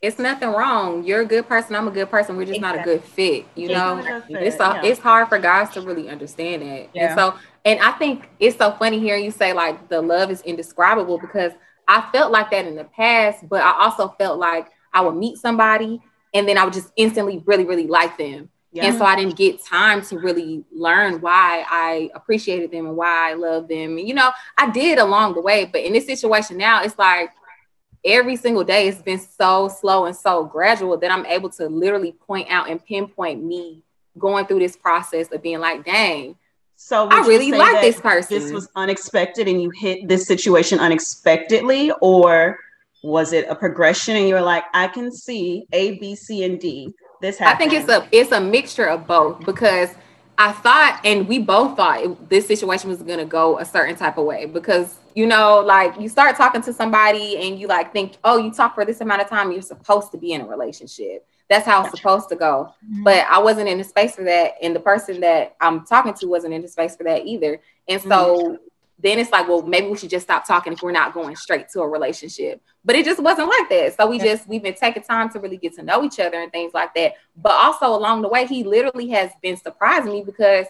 It's 0.00 0.18
nothing 0.18 0.50
wrong. 0.50 1.04
You're 1.04 1.22
a 1.22 1.26
good 1.26 1.48
person. 1.48 1.74
I'm 1.74 1.88
a 1.88 1.90
good 1.90 2.10
person. 2.10 2.36
We're 2.36 2.44
just 2.44 2.60
not 2.60 2.78
a 2.78 2.82
good 2.82 3.02
fit, 3.02 3.46
you 3.54 3.68
know? 3.68 3.98
it's 4.28 4.56
a, 4.56 4.58
yeah. 4.58 4.82
it's 4.84 5.00
hard 5.00 5.28
for 5.28 5.38
guys 5.38 5.70
to 5.70 5.80
really 5.80 6.08
understand 6.08 6.62
that. 6.62 6.90
Yeah. 6.94 7.08
And 7.08 7.18
so 7.18 7.34
and 7.64 7.80
I 7.80 7.92
think 7.92 8.30
it's 8.40 8.56
so 8.56 8.72
funny 8.72 8.98
hearing 8.98 9.24
you 9.24 9.30
say 9.30 9.52
like 9.52 9.88
the 9.88 10.00
love 10.00 10.30
is 10.30 10.40
indescribable 10.42 11.18
because 11.18 11.52
I 11.86 12.08
felt 12.12 12.32
like 12.32 12.50
that 12.50 12.66
in 12.66 12.76
the 12.76 12.84
past, 12.84 13.48
but 13.48 13.62
I 13.62 13.72
also 13.84 14.14
felt 14.18 14.38
like 14.38 14.68
I 14.92 15.00
would 15.00 15.16
meet 15.16 15.38
somebody 15.38 16.00
and 16.32 16.48
then 16.48 16.58
I 16.58 16.64
would 16.64 16.74
just 16.74 16.92
instantly 16.96 17.42
really, 17.46 17.64
really 17.64 17.86
like 17.86 18.16
them. 18.18 18.50
yeah. 18.72 18.86
And 18.86 18.96
so 18.98 19.04
I 19.04 19.16
didn't 19.16 19.36
get 19.36 19.64
time 19.64 20.02
to 20.02 20.18
really 20.18 20.64
learn 20.70 21.20
why 21.20 21.64
I 21.68 22.10
appreciated 22.14 22.70
them 22.70 22.86
and 22.86 22.96
why 22.96 23.30
I 23.30 23.34
love 23.34 23.68
them. 23.68 23.98
And 23.98 24.06
you 24.06 24.14
know, 24.14 24.30
I 24.56 24.70
did 24.70 24.98
along 24.98 25.34
the 25.34 25.40
way, 25.40 25.64
but 25.64 25.82
in 25.82 25.92
this 25.92 26.06
situation 26.06 26.56
now, 26.56 26.82
it's 26.82 26.98
like 26.98 27.30
every 28.04 28.36
single 28.36 28.64
day 28.64 28.88
it's 28.88 29.02
been 29.02 29.18
so 29.18 29.68
slow 29.68 30.06
and 30.06 30.16
so 30.16 30.44
gradual 30.44 30.96
that 30.96 31.10
I'm 31.10 31.26
able 31.26 31.50
to 31.50 31.68
literally 31.68 32.12
point 32.12 32.48
out 32.50 32.70
and 32.70 32.84
pinpoint 32.84 33.42
me 33.42 33.82
going 34.18 34.46
through 34.46 34.60
this 34.60 34.76
process 34.76 35.30
of 35.32 35.42
being 35.42 35.60
like, 35.60 35.84
dang, 35.84 36.36
so 36.76 37.08
I 37.08 37.26
really 37.26 37.50
like 37.50 37.80
this 37.80 38.00
person. 38.00 38.38
this 38.38 38.52
was 38.52 38.68
unexpected 38.76 39.48
and 39.48 39.60
you 39.60 39.70
hit 39.70 40.06
this 40.06 40.26
situation 40.26 40.78
unexpectedly? 40.78 41.90
Or 42.00 42.58
was 43.02 43.32
it 43.32 43.46
a 43.48 43.54
progression 43.54 44.16
and 44.16 44.28
you 44.28 44.34
were 44.34 44.40
like 44.40 44.64
i 44.74 44.88
can 44.88 45.12
see 45.12 45.66
a 45.72 45.98
b 45.98 46.14
c 46.14 46.44
and 46.44 46.60
d. 46.60 46.92
This 47.20 47.40
I 47.40 47.54
think 47.54 47.72
it's 47.72 47.88
a 47.88 48.06
it's 48.12 48.32
a 48.32 48.40
mixture 48.40 48.86
of 48.86 49.06
both 49.06 49.44
because 49.44 49.90
I 50.38 50.52
thought, 50.52 51.00
and 51.04 51.26
we 51.26 51.40
both 51.40 51.76
thought 51.76 52.00
it, 52.00 52.28
this 52.28 52.46
situation 52.46 52.88
was 52.88 53.02
gonna 53.02 53.24
go 53.24 53.58
a 53.58 53.64
certain 53.64 53.96
type 53.96 54.18
of 54.18 54.24
way 54.24 54.46
because 54.46 54.96
you 55.14 55.26
know, 55.26 55.58
like 55.58 55.98
you 56.00 56.08
start 56.08 56.36
talking 56.36 56.62
to 56.62 56.72
somebody 56.72 57.36
and 57.38 57.58
you 57.58 57.66
like 57.66 57.92
think, 57.92 58.18
oh, 58.22 58.38
you 58.38 58.52
talk 58.52 58.76
for 58.76 58.84
this 58.84 59.00
amount 59.00 59.20
of 59.20 59.28
time, 59.28 59.50
you're 59.50 59.62
supposed 59.62 60.12
to 60.12 60.16
be 60.16 60.32
in 60.32 60.42
a 60.42 60.46
relationship. 60.46 61.26
That's 61.50 61.66
how 61.66 61.82
it's 61.82 61.90
supposed 61.90 62.28
to 62.28 62.36
go. 62.36 62.72
Mm-hmm. 62.84 63.02
But 63.02 63.26
I 63.28 63.40
wasn't 63.40 63.68
in 63.68 63.78
the 63.78 63.84
space 63.84 64.14
for 64.14 64.22
that, 64.24 64.52
and 64.62 64.76
the 64.76 64.80
person 64.80 65.18
that 65.20 65.56
I'm 65.60 65.84
talking 65.84 66.14
to 66.14 66.26
wasn't 66.26 66.54
in 66.54 66.62
the 66.62 66.68
space 66.68 66.94
for 66.94 67.02
that 67.02 67.26
either. 67.26 67.60
And 67.88 68.00
so 68.00 68.08
mm-hmm. 68.36 68.54
Then 69.00 69.18
it's 69.18 69.30
like, 69.30 69.46
well, 69.46 69.62
maybe 69.62 69.88
we 69.88 69.96
should 69.96 70.10
just 70.10 70.26
stop 70.26 70.46
talking 70.46 70.72
if 70.72 70.82
we're 70.82 70.90
not 70.90 71.14
going 71.14 71.36
straight 71.36 71.68
to 71.70 71.80
a 71.80 71.88
relationship. 71.88 72.60
But 72.84 72.96
it 72.96 73.04
just 73.04 73.22
wasn't 73.22 73.48
like 73.48 73.68
that. 73.68 73.94
So 73.96 74.08
we 74.08 74.18
just 74.18 74.48
we've 74.48 74.62
been 74.62 74.74
taking 74.74 75.04
time 75.04 75.30
to 75.30 75.40
really 75.40 75.56
get 75.56 75.74
to 75.74 75.82
know 75.82 76.02
each 76.02 76.18
other 76.18 76.40
and 76.40 76.50
things 76.50 76.74
like 76.74 76.94
that. 76.94 77.14
But 77.36 77.52
also 77.52 77.86
along 77.94 78.22
the 78.22 78.28
way, 78.28 78.46
he 78.46 78.64
literally 78.64 79.08
has 79.10 79.30
been 79.40 79.56
surprising 79.56 80.12
me 80.12 80.22
because 80.24 80.66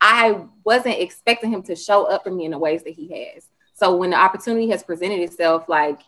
I 0.00 0.44
wasn't 0.64 0.98
expecting 0.98 1.50
him 1.50 1.62
to 1.64 1.76
show 1.76 2.04
up 2.04 2.24
for 2.24 2.30
me 2.30 2.44
in 2.44 2.52
the 2.52 2.58
ways 2.58 2.84
that 2.84 2.94
he 2.94 3.08
has. 3.34 3.48
So 3.74 3.96
when 3.96 4.10
the 4.10 4.16
opportunity 4.16 4.68
has 4.70 4.82
presented 4.82 5.20
itself, 5.20 5.68
like 5.68 6.00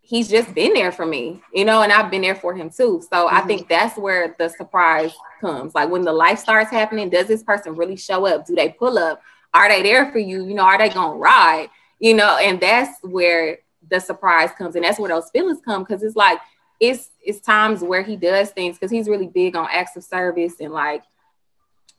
he's 0.00 0.28
just 0.28 0.54
been 0.54 0.72
there 0.74 0.92
for 0.92 1.06
me, 1.06 1.42
you 1.52 1.64
know, 1.64 1.82
and 1.82 1.92
I've 1.92 2.10
been 2.10 2.22
there 2.22 2.34
for 2.34 2.54
him 2.54 2.70
too. 2.70 3.02
So 3.02 3.26
mm-hmm. 3.26 3.36
I 3.36 3.40
think 3.42 3.68
that's 3.68 3.98
where 3.98 4.34
the 4.38 4.48
surprise 4.48 5.12
comes. 5.40 5.74
Like 5.74 5.90
when 5.90 6.02
the 6.02 6.12
life 6.12 6.38
starts 6.38 6.70
happening, 6.70 7.10
does 7.10 7.26
this 7.26 7.42
person 7.42 7.74
really 7.74 7.96
show 7.96 8.26
up? 8.26 8.46
Do 8.46 8.54
they 8.54 8.70
pull 8.70 8.98
up? 8.98 9.22
Are 9.54 9.68
they 9.68 9.82
there 9.82 10.10
for 10.10 10.18
you? 10.18 10.46
You 10.46 10.54
know, 10.54 10.64
are 10.64 10.78
they 10.78 10.88
gonna 10.88 11.16
ride? 11.16 11.68
You 11.98 12.14
know, 12.14 12.38
and 12.38 12.60
that's 12.60 12.98
where 13.02 13.58
the 13.88 14.00
surprise 14.00 14.50
comes, 14.56 14.76
and 14.76 14.84
that's 14.84 14.98
where 14.98 15.10
those 15.10 15.30
feelings 15.30 15.60
come 15.64 15.82
because 15.82 16.02
it's 16.02 16.16
like 16.16 16.38
it's 16.80 17.10
it's 17.24 17.40
times 17.40 17.82
where 17.82 18.02
he 18.02 18.16
does 18.16 18.50
things 18.50 18.76
because 18.76 18.90
he's 18.90 19.08
really 19.08 19.28
big 19.28 19.54
on 19.54 19.68
acts 19.70 19.96
of 19.96 20.04
service 20.04 20.54
and 20.60 20.72
like 20.72 21.02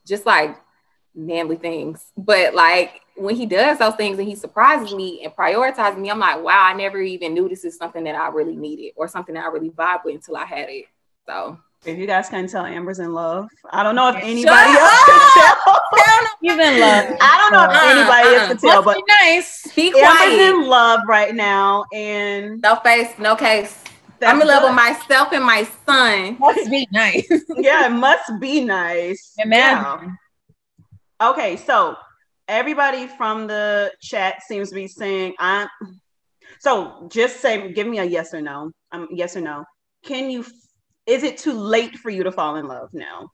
just 0.06 0.26
like 0.26 0.56
manly 1.14 1.56
things. 1.56 2.04
But 2.16 2.54
like 2.54 3.00
when 3.16 3.36
he 3.36 3.46
does 3.46 3.78
those 3.78 3.94
things 3.94 4.18
and 4.18 4.28
he 4.28 4.34
surprises 4.34 4.94
me 4.94 5.24
and 5.24 5.34
prioritizes 5.34 5.98
me, 5.98 6.10
I'm 6.10 6.18
like, 6.18 6.42
wow, 6.42 6.64
I 6.64 6.74
never 6.74 7.00
even 7.00 7.34
knew 7.34 7.48
this 7.48 7.64
is 7.64 7.76
something 7.76 8.04
that 8.04 8.14
I 8.14 8.28
really 8.28 8.56
needed 8.56 8.92
or 8.96 9.08
something 9.08 9.34
that 9.34 9.44
I 9.44 9.48
really 9.48 9.70
vibe 9.70 10.04
with 10.04 10.16
until 10.16 10.36
I 10.36 10.44
had 10.44 10.68
it. 10.68 10.86
So 11.26 11.58
if 11.84 11.98
you 11.98 12.06
guys 12.06 12.28
can 12.28 12.46
tell 12.48 12.64
Amber's 12.64 12.98
in 12.98 13.12
love. 13.12 13.48
I 13.70 13.82
don't 13.82 13.94
know 13.94 14.08
if 14.08 14.16
anybody 14.16 14.42
Shut 14.42 14.66
else 14.66 14.92
up! 14.92 15.06
can 15.06 15.20
tell. 15.34 15.84
He's 16.40 16.52
in 16.52 16.80
love. 16.80 17.16
I 17.20 17.38
don't 17.38 17.52
know 17.52 17.64
if 17.64 17.70
uh, 17.70 17.86
anybody 17.86 18.28
uh, 18.28 18.40
else 18.40 18.48
can 18.48 18.56
tell, 18.58 18.82
but 18.82 19.00
nice. 19.22 19.66
Be 19.74 19.92
Amber's 19.96 20.40
in 20.40 20.68
love 20.68 21.00
right 21.08 21.34
now, 21.34 21.84
and 21.92 22.60
no 22.62 22.76
face, 22.76 23.18
no 23.18 23.36
case. 23.36 23.82
I'm 24.22 24.40
in 24.40 24.48
love 24.48 24.62
with 24.62 24.74
myself 24.74 25.32
and 25.32 25.44
my 25.44 25.68
son. 25.86 26.38
Must 26.38 26.70
be 26.70 26.88
nice. 26.90 27.28
yeah, 27.56 27.86
it 27.86 27.90
must 27.90 28.30
be 28.40 28.64
nice. 28.64 29.34
Imagine. 29.38 30.16
Yeah. 31.20 31.30
Okay, 31.30 31.56
so 31.56 31.96
everybody 32.48 33.06
from 33.06 33.46
the 33.46 33.92
chat 34.00 34.42
seems 34.42 34.70
to 34.70 34.74
be 34.74 34.88
saying 34.88 35.34
I'm. 35.38 35.68
So 36.60 37.08
just 37.10 37.40
say, 37.40 37.72
give 37.72 37.86
me 37.86 37.98
a 37.98 38.04
yes 38.04 38.32
or 38.32 38.40
no. 38.40 38.70
Um, 38.92 39.08
yes 39.10 39.36
or 39.36 39.40
no. 39.40 39.64
Can 40.04 40.30
you? 40.30 40.44
Is 41.06 41.22
it 41.22 41.38
too 41.38 41.52
late 41.52 41.96
for 41.96 42.10
you 42.10 42.22
to 42.24 42.32
fall 42.32 42.56
in 42.56 42.66
love 42.66 42.90
now? 42.92 43.30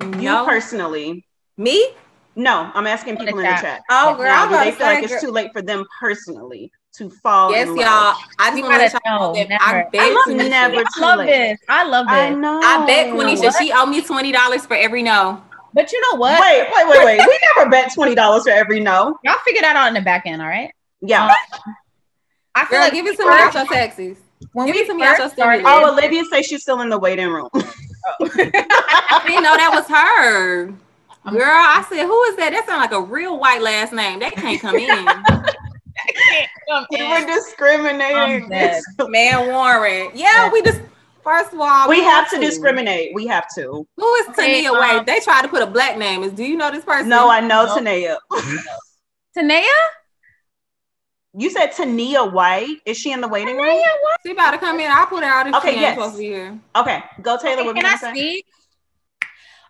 No. 0.00 0.40
You 0.40 0.46
personally. 0.46 1.24
Me? 1.56 1.90
No, 2.38 2.70
I'm 2.72 2.86
asking 2.86 3.16
people 3.16 3.40
in 3.40 3.44
the 3.44 3.58
chat. 3.60 3.82
Oh, 3.90 4.14
girl, 4.14 4.26
now, 4.26 4.46
do 4.48 4.64
they 4.64 4.70
feel 4.70 4.86
like 4.86 5.02
it's 5.02 5.20
too 5.20 5.32
late 5.32 5.52
for 5.52 5.60
them 5.60 5.84
personally 5.98 6.70
to 6.94 7.10
fall? 7.10 7.50
Yes, 7.50 7.66
y'all. 7.66 8.14
I 8.38 8.50
just 8.50 8.62
want 8.62 8.90
to 8.90 9.00
know 9.04 9.34
that 9.34 9.60
I 9.60 9.88
bet 9.90 10.00
I 10.00 10.46
never 10.46 10.76
I 10.76 11.16
love 11.16 11.26
this. 11.26 11.58
I 11.68 11.84
love 11.84 12.06
this. 12.06 12.14
I 12.14 12.30
know. 12.30 12.60
I 12.62 12.86
bet 12.86 13.12
Quenisha 13.12 13.58
she 13.58 13.72
owe 13.72 13.86
me 13.86 14.02
twenty 14.02 14.30
dollars 14.30 14.64
for 14.66 14.74
every 14.74 15.02
no. 15.02 15.42
But 15.74 15.90
you 15.90 16.00
know 16.00 16.18
what? 16.18 16.40
Wait, 16.40 16.68
wait, 16.72 16.88
wait, 16.88 17.04
wait. 17.04 17.18
we 17.18 17.38
never 17.56 17.70
bet 17.70 17.92
twenty 17.92 18.14
dollars 18.14 18.44
for 18.44 18.50
every 18.50 18.78
no. 18.78 19.18
Y'all 19.24 19.38
figure 19.44 19.62
that 19.62 19.74
out 19.74 19.88
in 19.88 19.94
the 19.94 20.00
back 20.00 20.22
end, 20.24 20.40
all 20.40 20.46
right? 20.46 20.70
Yeah. 21.00 21.26
Um, 21.26 21.32
I 22.54 22.64
feel 22.66 22.78
Girl, 22.78 22.80
like 22.84 22.92
give 22.92 23.06
it 23.06 23.16
to 23.16 23.24
me 23.24 23.30
out 23.32 23.54
your 23.54 23.66
taxes. 23.66 24.16
When 24.52 24.66
give 24.66 24.76
we 24.76 24.82
it 24.82 24.86
to 24.86 24.94
me 24.94 25.02
out 25.02 25.18
your 25.18 25.28
started, 25.30 25.64
Oh, 25.66 25.92
Olivia 25.92 26.22
says 26.32 26.46
she's 26.46 26.62
still 26.62 26.80
in 26.80 26.88
the 26.88 26.98
waiting 26.98 27.28
room. 27.28 27.48
oh. 27.54 27.60
I 28.20 29.22
didn't 29.26 29.42
know 29.42 29.56
that 29.56 29.70
was 29.72 29.86
her. 29.86 30.72
Girl, 31.30 31.42
I 31.42 31.84
said, 31.88 32.06
who 32.06 32.22
is 32.24 32.36
that? 32.36 32.52
That 32.52 32.66
sounds 32.66 32.80
like 32.80 32.92
a 32.92 33.00
real 33.00 33.38
white 33.38 33.60
last 33.60 33.92
name. 33.92 34.20
They 34.20 34.30
can't 34.30 34.60
come 34.60 34.76
in. 34.76 34.88
we 36.90 37.08
were 37.08 37.26
discriminating. 37.26 38.48
Man 39.10 39.48
Warren. 39.48 40.10
Yeah, 40.14 40.50
we 40.50 40.62
just 40.62 40.80
First 41.22 41.52
of 41.52 41.60
all, 41.60 41.90
we, 41.90 41.98
we 41.98 42.04
have, 42.04 42.28
have, 42.28 42.30
to 42.30 42.40
discriminate. 42.40 43.14
We 43.14 43.26
have 43.26 43.44
to. 43.56 43.86
Who 43.96 44.14
is 44.14 44.34
Tania 44.34 44.72
um, 44.72 44.78
White? 44.78 45.04
They 45.04 45.20
tried 45.20 45.42
to 45.42 45.48
put 45.48 45.62
a 45.62 45.66
black 45.66 45.98
name. 45.98 46.22
Is 46.22 46.32
do 46.32 46.42
you 46.42 46.56
know 46.56 46.70
this 46.70 46.84
person? 46.84 47.10
No, 47.10 47.28
I 47.28 47.40
know 47.40 47.66
no. 47.66 47.74
Tania. 47.74 48.18
Tania? 49.34 49.62
You 51.38 51.50
said 51.50 51.68
Tania 51.68 52.24
White. 52.24 52.78
Is 52.84 52.98
she 52.98 53.12
in 53.12 53.20
the 53.20 53.28
waiting 53.28 53.56
Tania 53.56 53.62
room? 53.62 53.76
White? 53.76 54.16
She 54.26 54.32
about 54.32 54.50
to 54.50 54.58
come 54.58 54.80
in. 54.80 54.90
I'll 54.90 55.06
put 55.06 55.22
her 55.22 55.30
out 55.30 55.46
if 55.46 55.54
okay, 55.54 55.74
she 55.74 55.80
yes. 55.80 55.94
supposed 55.94 56.14
to 56.14 56.18
be 56.18 56.24
here. 56.26 56.58
Okay, 56.74 57.00
go 57.22 57.38
Taylor. 57.38 57.62
Okay, 57.70 57.80
can 57.80 57.86
I 57.86 57.94
speak? 57.94 58.44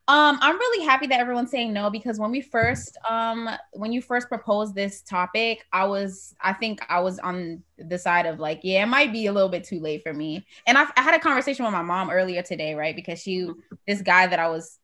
Um, 0.09 0.39
I'm 0.41 0.57
really 0.57 0.87
happy 0.87 1.07
that 1.09 1.21
everyone's 1.21 1.51
saying 1.51 1.75
no 1.75 1.91
because 1.91 2.19
when 2.19 2.31
we 2.31 2.41
first, 2.41 2.97
um, 3.11 3.51
when 3.75 3.93
you 3.93 4.01
first 4.01 4.29
proposed 4.29 4.75
this 4.75 5.03
topic, 5.03 5.67
I 5.71 5.85
was, 5.85 6.35
I 6.41 6.55
think 6.55 6.81
I 6.89 7.01
was 7.01 7.19
on 7.19 7.63
the 7.77 7.99
side 7.99 8.25
of 8.25 8.41
like, 8.41 8.61
yeah, 8.63 8.85
it 8.85 8.87
might 8.87 9.13
be 9.13 9.27
a 9.27 9.33
little 9.33 9.51
bit 9.51 9.65
too 9.65 9.81
late 9.81 10.03
for 10.03 10.15
me. 10.15 10.47
And 10.67 10.79
I, 10.79 10.87
I 10.97 11.03
had 11.03 11.15
a 11.15 11.19
conversation 11.19 11.67
with 11.67 11.75
my 11.75 11.83
mom 11.83 12.09
earlier 12.09 12.41
today, 12.41 12.73
right? 12.75 12.97
Because 12.97 13.21
she, 13.21 13.51
this 13.87 14.01
guy 14.01 14.27
that 14.27 14.39
I 14.39 14.49
was 14.49 14.79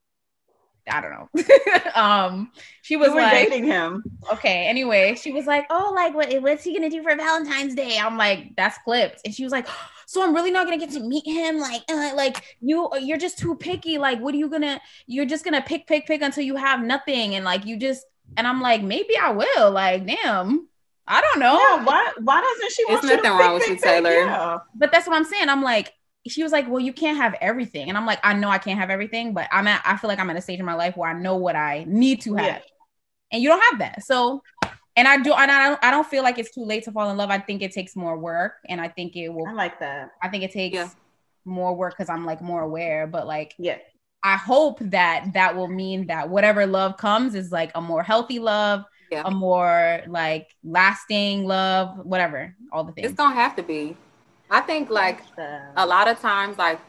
I 0.90 1.00
don't 1.00 1.12
know. 1.12 1.90
um, 1.94 2.52
she 2.82 2.96
was 2.96 3.10
like 3.12 3.32
dating 3.32 3.64
him. 3.64 4.02
Okay. 4.32 4.66
Anyway, 4.66 5.14
she 5.14 5.32
was 5.32 5.46
like, 5.46 5.66
"Oh, 5.70 5.92
like 5.94 6.14
what? 6.14 6.32
What's 6.42 6.64
he 6.64 6.74
gonna 6.74 6.90
do 6.90 7.02
for 7.02 7.14
Valentine's 7.16 7.74
Day?" 7.74 7.98
I'm 7.98 8.16
like, 8.18 8.54
"That's 8.56 8.76
clipped." 8.84 9.22
And 9.24 9.34
she 9.34 9.44
was 9.44 9.52
like, 9.52 9.66
"So 10.06 10.22
I'm 10.22 10.34
really 10.34 10.50
not 10.50 10.66
gonna 10.66 10.78
get 10.78 10.90
to 10.90 11.00
meet 11.00 11.26
him? 11.26 11.58
Like, 11.58 11.82
uh, 11.90 12.12
like 12.14 12.56
you, 12.60 12.90
you're 13.00 13.18
just 13.18 13.38
too 13.38 13.54
picky. 13.54 13.98
Like, 13.98 14.20
what 14.20 14.34
are 14.34 14.38
you 14.38 14.48
gonna? 14.48 14.80
You're 15.06 15.26
just 15.26 15.44
gonna 15.44 15.62
pick, 15.62 15.86
pick, 15.86 16.06
pick 16.06 16.22
until 16.22 16.44
you 16.44 16.56
have 16.56 16.82
nothing, 16.82 17.34
and 17.34 17.44
like 17.44 17.64
you 17.64 17.76
just." 17.76 18.04
And 18.36 18.46
I'm 18.46 18.62
like, 18.62 18.82
maybe 18.82 19.16
I 19.18 19.30
will. 19.30 19.70
Like, 19.70 20.06
damn. 20.06 20.66
I 21.06 21.20
don't 21.20 21.38
know. 21.38 21.58
Yeah, 21.58 21.84
why? 21.84 22.12
Why 22.22 22.40
doesn't 22.40 22.72
she? 22.72 22.84
There's 22.88 23.04
nothing 23.04 23.38
wrong 23.38 23.54
with 23.54 23.68
you, 23.68 23.76
Taylor. 23.76 24.10
Yeah. 24.10 24.58
But 24.74 24.90
that's 24.90 25.06
what 25.06 25.16
I'm 25.16 25.24
saying. 25.24 25.50
I'm 25.50 25.62
like, 25.62 25.92
she 26.26 26.42
was 26.42 26.52
like, 26.52 26.68
"Well, 26.68 26.80
you 26.80 26.92
can't 26.92 27.16
have 27.16 27.34
everything," 27.40 27.88
and 27.88 27.98
I'm 27.98 28.06
like, 28.06 28.20
"I 28.22 28.32
know 28.34 28.48
I 28.48 28.58
can't 28.58 28.78
have 28.78 28.90
everything, 28.90 29.34
but 29.34 29.48
I'm 29.52 29.66
at. 29.66 29.82
I 29.84 29.96
feel 29.96 30.08
like 30.08 30.18
I'm 30.18 30.30
at 30.30 30.36
a 30.36 30.40
stage 30.40 30.58
in 30.58 30.64
my 30.64 30.74
life 30.74 30.96
where 30.96 31.10
I 31.10 31.12
know 31.12 31.36
what 31.36 31.56
I 31.56 31.84
need 31.86 32.22
to 32.22 32.34
have, 32.34 32.46
yeah. 32.46 32.60
and 33.32 33.42
you 33.42 33.48
don't 33.48 33.62
have 33.70 33.78
that. 33.80 34.04
So, 34.04 34.42
and 34.96 35.06
I 35.06 35.18
do, 35.18 35.32
and 35.34 35.50
I 35.50 35.68
don't. 35.68 35.84
I 35.84 35.90
don't 35.90 36.06
feel 36.06 36.22
like 36.22 36.38
it's 36.38 36.50
too 36.50 36.64
late 36.64 36.84
to 36.84 36.92
fall 36.92 37.10
in 37.10 37.16
love. 37.16 37.30
I 37.30 37.38
think 37.38 37.62
it 37.62 37.72
takes 37.72 37.94
more 37.94 38.16
work, 38.16 38.54
and 38.68 38.80
I 38.80 38.88
think 38.88 39.16
it 39.16 39.28
will. 39.28 39.46
I 39.46 39.52
like 39.52 39.78
that. 39.80 40.12
I 40.22 40.28
think 40.28 40.44
it 40.44 40.52
takes 40.52 40.74
yeah. 40.74 40.88
more 41.44 41.74
work 41.74 41.94
because 41.96 42.08
I'm 42.08 42.24
like 42.24 42.40
more 42.40 42.62
aware, 42.62 43.06
but 43.06 43.26
like, 43.26 43.54
yeah. 43.58 43.78
I 44.22 44.36
hope 44.38 44.78
that 44.80 45.34
that 45.34 45.54
will 45.54 45.68
mean 45.68 46.06
that 46.06 46.30
whatever 46.30 46.66
love 46.66 46.96
comes 46.96 47.34
is 47.34 47.52
like 47.52 47.70
a 47.74 47.82
more 47.82 48.02
healthy 48.02 48.38
love, 48.38 48.84
yeah. 49.10 49.22
a 49.26 49.30
more 49.30 50.00
like 50.06 50.48
lasting 50.64 51.44
love, 51.44 51.98
whatever, 52.04 52.56
all 52.72 52.84
the 52.84 52.92
things. 52.92 53.08
It's 53.08 53.16
gonna 53.16 53.34
have 53.34 53.54
to 53.56 53.62
be. 53.62 53.94
I 54.50 54.60
think 54.60 54.90
like 54.90 55.20
a 55.76 55.86
lot 55.86 56.08
of 56.08 56.20
times, 56.20 56.58
like 56.58 56.80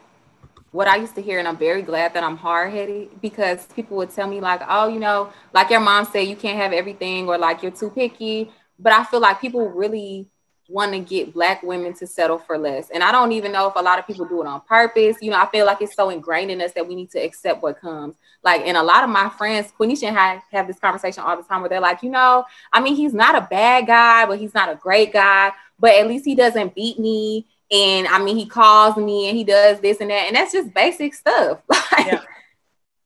what 0.72 0.88
I 0.88 0.96
used 0.96 1.14
to 1.14 1.22
hear, 1.22 1.38
and 1.38 1.48
I'm 1.48 1.56
very 1.56 1.82
glad 1.82 2.14
that 2.14 2.22
I'm 2.22 2.36
hard 2.36 2.72
headed 2.72 3.20
because 3.22 3.66
people 3.66 3.96
would 3.96 4.10
tell 4.10 4.28
me 4.28 4.40
like, 4.40 4.60
oh, 4.68 4.88
you 4.88 5.00
know, 5.00 5.32
like 5.52 5.70
your 5.70 5.80
mom 5.80 6.04
said, 6.04 6.28
you 6.28 6.36
can't 6.36 6.58
have 6.58 6.72
everything, 6.72 7.28
or 7.28 7.38
like 7.38 7.62
you're 7.62 7.72
too 7.72 7.90
picky. 7.90 8.50
But 8.78 8.92
I 8.92 9.04
feel 9.04 9.20
like 9.20 9.40
people 9.40 9.68
really 9.70 10.28
want 10.68 10.92
to 10.92 10.98
get 10.98 11.32
black 11.32 11.62
women 11.62 11.94
to 11.94 12.06
settle 12.06 12.38
for 12.38 12.58
less. 12.58 12.90
And 12.90 13.02
I 13.02 13.12
don't 13.12 13.32
even 13.32 13.52
know 13.52 13.68
if 13.68 13.76
a 13.76 13.82
lot 13.82 13.98
of 13.98 14.06
people 14.06 14.26
do 14.26 14.42
it 14.42 14.46
on 14.46 14.60
purpose. 14.62 15.16
You 15.22 15.30
know, 15.30 15.38
I 15.38 15.46
feel 15.46 15.64
like 15.64 15.80
it's 15.80 15.94
so 15.94 16.10
ingrained 16.10 16.50
in 16.50 16.60
us 16.60 16.72
that 16.72 16.86
we 16.86 16.94
need 16.94 17.10
to 17.12 17.18
accept 17.20 17.62
what 17.62 17.80
comes. 17.80 18.16
Like, 18.42 18.62
and 18.62 18.76
a 18.76 18.82
lot 18.82 19.04
of 19.04 19.10
my 19.10 19.28
friends, 19.30 19.72
Quenisha 19.78 20.08
and 20.08 20.18
I 20.18 20.42
have 20.50 20.66
this 20.66 20.78
conversation 20.78 21.22
all 21.22 21.36
the 21.36 21.42
time 21.44 21.60
where 21.60 21.68
they're 21.68 21.80
like, 21.80 22.02
you 22.02 22.10
know, 22.10 22.44
I 22.72 22.80
mean, 22.80 22.96
he's 22.96 23.14
not 23.14 23.36
a 23.36 23.46
bad 23.48 23.86
guy, 23.86 24.26
but 24.26 24.38
he's 24.38 24.54
not 24.54 24.68
a 24.68 24.74
great 24.74 25.12
guy 25.12 25.52
but 25.78 25.94
at 25.94 26.08
least 26.08 26.24
he 26.24 26.34
doesn't 26.34 26.74
beat 26.74 26.98
me. 26.98 27.46
And 27.70 28.06
I 28.06 28.22
mean, 28.22 28.36
he 28.36 28.46
calls 28.46 28.96
me 28.96 29.28
and 29.28 29.36
he 29.36 29.44
does 29.44 29.80
this 29.80 30.00
and 30.00 30.10
that. 30.10 30.26
And 30.28 30.36
that's 30.36 30.52
just 30.52 30.72
basic 30.72 31.14
stuff. 31.14 31.60
Like, 31.92 32.06
yeah. 32.06 32.20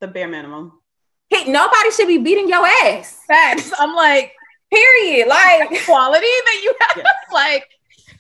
The 0.01 0.09
bare 0.09 0.29
minimum. 0.29 0.73
Hey, 1.29 1.51
nobody 1.51 1.91
should 1.93 2.09
be 2.09 2.19
beating 2.19 2.49
your 2.49 2.67
ass. 2.67 3.21
Facts. 3.27 3.71
I'm 3.79 3.95
like, 3.95 4.33
period. 4.73 5.29
Like 5.29 5.85
quality 5.85 6.27
that 6.27 6.61
you 6.63 6.75
have. 6.81 7.05
like, 7.33 7.69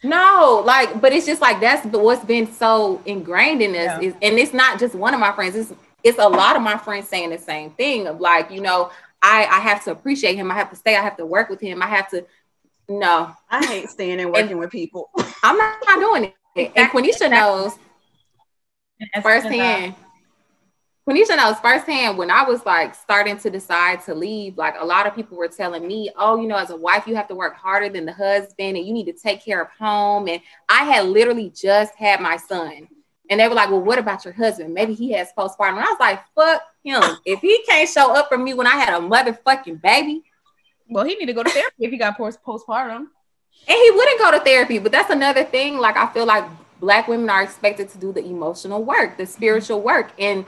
no, 0.03 0.63
like, 0.65 1.01
but 1.01 1.13
it's 1.13 1.27
just 1.27 1.41
like 1.41 1.61
that's 1.61 1.85
what's 1.87 2.25
been 2.25 2.51
so 2.51 3.03
ingrained 3.05 3.63
in 3.63 3.71
us. 3.73 3.77
Yeah. 3.77 4.01
Is, 4.01 4.15
and 4.23 4.39
it's 4.39 4.55
not 4.55 4.79
just 4.79 4.95
one 4.95 5.15
of 5.15 5.21
my 5.21 5.33
friends. 5.33 5.57
It's 5.57 5.73
it's 6.03 6.19
a 6.19 6.29
lot 6.29 6.57
of 6.57 6.63
my 6.63 6.79
friends 6.79 7.09
saying 7.09 7.31
the 7.31 7.39
same 7.39 7.71
thing 7.73 8.07
of 8.07 8.21
like, 8.21 8.51
you 8.51 8.61
know, 8.61 8.91
I 9.23 9.47
I 9.47 9.61
have 9.61 9.85
to 9.85 9.91
appreciate 9.91 10.37
him. 10.37 10.51
I 10.51 10.55
have 10.55 10.71
to 10.71 10.77
stay. 10.77 10.97
I 10.97 11.03
have 11.03 11.17
to 11.19 11.27
work 11.27 11.51
with 11.51 11.61
him. 11.61 11.83
I 11.83 11.87
have 11.87 12.09
to 12.11 12.25
no, 12.91 13.33
I 13.49 13.65
hate 13.65 13.89
staying 13.89 14.19
and 14.19 14.33
working 14.33 14.51
and 14.51 14.59
with 14.59 14.71
people. 14.71 15.11
I'm 15.45 15.57
not, 15.57 15.79
not 15.87 16.01
doing 16.01 16.33
it. 16.57 16.73
And 16.75 16.91
Quenisha 16.91 17.31
knows 17.31 17.79
firsthand. 19.23 19.95
Quenisha 21.09 21.37
knows 21.37 21.57
firsthand 21.61 22.19
when 22.19 22.33
I 22.33 22.43
was 22.43 22.67
like 22.67 22.97
starting 22.97 23.39
to 23.39 23.49
decide 23.49 24.03
to 24.07 24.15
leave, 24.15 24.59
like 24.59 24.75
a 24.79 24.85
lot 24.85 25.07
of 25.07 25.15
people 25.15 25.39
were 25.39 25.47
telling 25.47 25.87
me, 25.87 26.11
oh, 26.17 26.41
you 26.41 26.49
know, 26.49 26.57
as 26.57 26.71
a 26.71 26.77
wife, 26.77 27.07
you 27.07 27.15
have 27.15 27.29
to 27.29 27.37
work 27.37 27.55
harder 27.55 27.89
than 27.89 28.07
the 28.07 28.13
husband 28.13 28.77
and 28.77 28.85
you 28.85 28.93
need 28.93 29.07
to 29.07 29.13
take 29.13 29.45
care 29.45 29.63
of 29.63 29.69
home. 29.71 30.29
And 30.29 30.41
I 30.69 30.83
had 30.83 31.07
literally 31.07 31.51
just 31.51 31.95
had 31.95 32.21
my 32.21 32.37
son. 32.37 32.89
And 33.31 33.39
they 33.39 33.47
were 33.47 33.55
like, 33.55 33.71
well, 33.71 33.83
what 33.83 34.01
about 34.01 34.25
your 34.25 34.35
husband? 34.35 34.75
Maybe 34.75 34.95
he 34.95 35.13
has 35.13 35.29
postpartum. 35.39 35.77
And 35.77 35.85
I 35.85 35.93
was 35.93 36.01
like, 36.01 36.21
fuck 36.35 36.63
him. 36.83 37.03
If 37.25 37.41
he 37.41 37.63
can't 37.69 37.89
show 37.89 38.13
up 38.13 38.29
for 38.29 38.37
me 38.37 38.53
when 38.55 38.67
I 38.67 38.75
had 38.75 38.89
a 38.89 38.99
motherfucking 39.01 39.81
baby. 39.81 40.25
Well, 40.91 41.05
he 41.05 41.15
need 41.15 41.27
to 41.27 41.33
go 41.33 41.43
to 41.43 41.51
therapy 41.51 41.75
if 41.79 41.91
he 41.91 41.97
got 41.97 42.17
post- 42.17 42.43
postpartum. 42.45 43.07
And 43.69 43.77
he 43.77 43.91
wouldn't 43.91 44.19
go 44.19 44.31
to 44.33 44.41
therapy. 44.41 44.79
But 44.79 44.93
that's 44.93 45.11
another 45.11 45.45
thing. 45.45 45.79
Like, 45.79 45.97
I 45.97 46.07
feel 46.13 46.27
like 46.27 46.45
black 46.81 47.09
women 47.09 47.31
are 47.31 47.43
expected 47.43 47.89
to 47.91 47.99
do 47.99 48.13
the 48.13 48.25
emotional 48.25 48.83
work, 48.83 49.17
the 49.17 49.27
spiritual 49.27 49.81
work. 49.81 50.13
And 50.19 50.45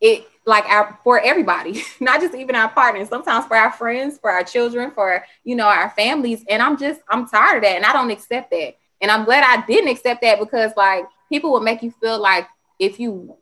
it 0.00 0.26
like 0.44 0.64
our 0.66 0.98
for 1.02 1.20
everybody, 1.20 1.82
not 2.00 2.20
just 2.20 2.34
even 2.34 2.54
our 2.54 2.68
partners, 2.68 3.08
sometimes 3.08 3.46
for 3.46 3.56
our 3.56 3.72
friends, 3.72 4.18
for 4.18 4.30
our 4.30 4.44
children, 4.44 4.90
for 4.92 5.24
you 5.44 5.56
know, 5.56 5.66
our 5.66 5.90
families. 5.90 6.44
And 6.48 6.62
I'm 6.62 6.78
just 6.78 7.00
I'm 7.08 7.28
tired 7.28 7.58
of 7.58 7.62
that 7.62 7.76
and 7.76 7.84
I 7.84 7.92
don't 7.92 8.10
accept 8.10 8.50
that. 8.50 8.76
And 9.00 9.10
I'm 9.10 9.24
glad 9.24 9.44
I 9.44 9.64
didn't 9.66 9.90
accept 9.90 10.22
that 10.22 10.38
because 10.38 10.72
like 10.76 11.04
people 11.28 11.52
will 11.52 11.60
make 11.60 11.82
you 11.82 11.90
feel 11.90 12.20
like 12.20 12.46
if 12.78 13.00
you 13.00 13.36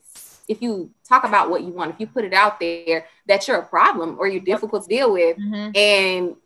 if 0.49 0.61
you 0.61 0.90
talk 1.08 1.25
about 1.25 1.50
what 1.50 1.62
you 1.62 1.68
want, 1.68 1.92
if 1.92 2.00
you 2.00 2.06
put 2.06 2.25
it 2.25 2.34
out 2.34 2.61
there, 2.61 3.06
that 3.26 3.46
you're 3.49 3.58
a 3.58 3.66
problem 3.66 4.16
or 4.18 4.26
you're 4.26 4.42
difficult 4.42 4.82
to 4.82 4.88
deal 4.88 5.12
with. 5.12 5.38
Mm-hmm. 5.38 5.76
And 5.76 6.37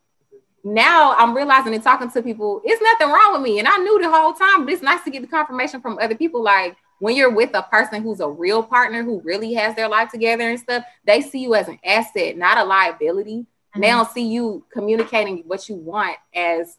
now 0.74 1.14
I'm 1.16 1.34
realizing 1.36 1.74
and 1.74 1.82
talking 1.82 2.10
to 2.10 2.22
people, 2.22 2.60
it's 2.64 2.82
nothing 2.82 3.12
wrong 3.12 3.32
with 3.32 3.42
me. 3.42 3.58
And 3.58 3.68
I 3.68 3.76
knew 3.78 4.00
the 4.00 4.10
whole 4.10 4.32
time, 4.32 4.64
but 4.64 4.72
it's 4.72 4.82
nice 4.82 5.02
to 5.04 5.10
get 5.10 5.22
the 5.22 5.28
confirmation 5.28 5.80
from 5.80 5.98
other 5.98 6.14
people. 6.14 6.42
Like 6.42 6.76
when 6.98 7.16
you're 7.16 7.34
with 7.34 7.50
a 7.54 7.62
person 7.62 8.02
who's 8.02 8.20
a 8.20 8.28
real 8.28 8.62
partner 8.62 9.02
who 9.02 9.20
really 9.22 9.54
has 9.54 9.76
their 9.76 9.88
life 9.88 10.10
together 10.10 10.48
and 10.48 10.58
stuff, 10.58 10.84
they 11.04 11.20
see 11.20 11.40
you 11.40 11.54
as 11.54 11.68
an 11.68 11.78
asset, 11.84 12.36
not 12.36 12.58
a 12.58 12.64
liability. 12.64 13.40
Mm-hmm. 13.40 13.80
They 13.80 13.88
don't 13.88 14.10
see 14.10 14.26
you 14.26 14.64
communicating 14.72 15.44
what 15.46 15.68
you 15.68 15.76
want 15.76 16.16
as 16.34 16.76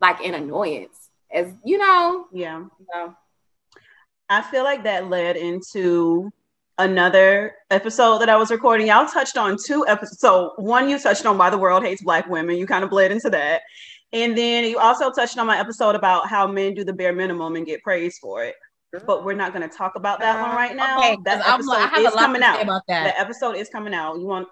like 0.00 0.20
an 0.24 0.34
annoyance. 0.34 1.10
As 1.32 1.52
you 1.64 1.78
know, 1.78 2.26
Yeah. 2.32 2.58
you 2.58 2.86
know. 2.94 3.14
I 4.28 4.42
feel 4.42 4.64
like 4.64 4.84
that 4.84 5.08
led 5.10 5.36
into 5.36 6.32
another 6.78 7.54
episode 7.70 8.18
that 8.18 8.28
I 8.28 8.36
was 8.36 8.50
recording. 8.50 8.86
Y'all 8.88 9.06
touched 9.06 9.36
on 9.36 9.56
two 9.62 9.84
episodes. 9.86 10.20
So 10.20 10.52
one 10.56 10.88
you 10.88 10.98
touched 10.98 11.24
on 11.26 11.38
why 11.38 11.50
the 11.50 11.58
world 11.58 11.82
hates 11.84 12.02
black 12.02 12.26
women. 12.28 12.56
You 12.56 12.66
kind 12.66 12.84
of 12.84 12.90
bled 12.90 13.12
into 13.12 13.30
that. 13.30 13.62
And 14.12 14.36
then 14.38 14.64
you 14.64 14.78
also 14.78 15.10
touched 15.10 15.38
on 15.38 15.46
my 15.46 15.58
episode 15.58 15.94
about 15.94 16.28
how 16.28 16.46
men 16.46 16.74
do 16.74 16.84
the 16.84 16.92
bare 16.92 17.12
minimum 17.12 17.56
and 17.56 17.66
get 17.66 17.82
praised 17.82 18.18
for 18.20 18.44
it. 18.44 18.54
But 19.06 19.24
we're 19.24 19.34
not 19.34 19.52
going 19.52 19.68
to 19.68 19.76
talk 19.76 19.96
about 19.96 20.20
that 20.20 20.40
one 20.40 20.54
right 20.54 20.76
now. 20.76 20.98
Okay, 21.00 21.16
that 21.24 21.38
'cause 21.42 21.46
I'm- 21.46 21.54
episode 21.60 21.72
I 21.76 21.86
have 21.88 21.98
is 21.98 22.12
a 22.12 22.16
lot 22.16 22.20
coming 22.26 22.40
to 22.42 22.46
say 22.46 22.52
out. 22.52 22.62
about 22.62 22.82
that. 22.86 23.04
The 23.04 23.20
episode 23.20 23.56
is 23.56 23.68
coming 23.68 23.92
out. 23.94 24.18
You 24.18 24.26
want? 24.26 24.46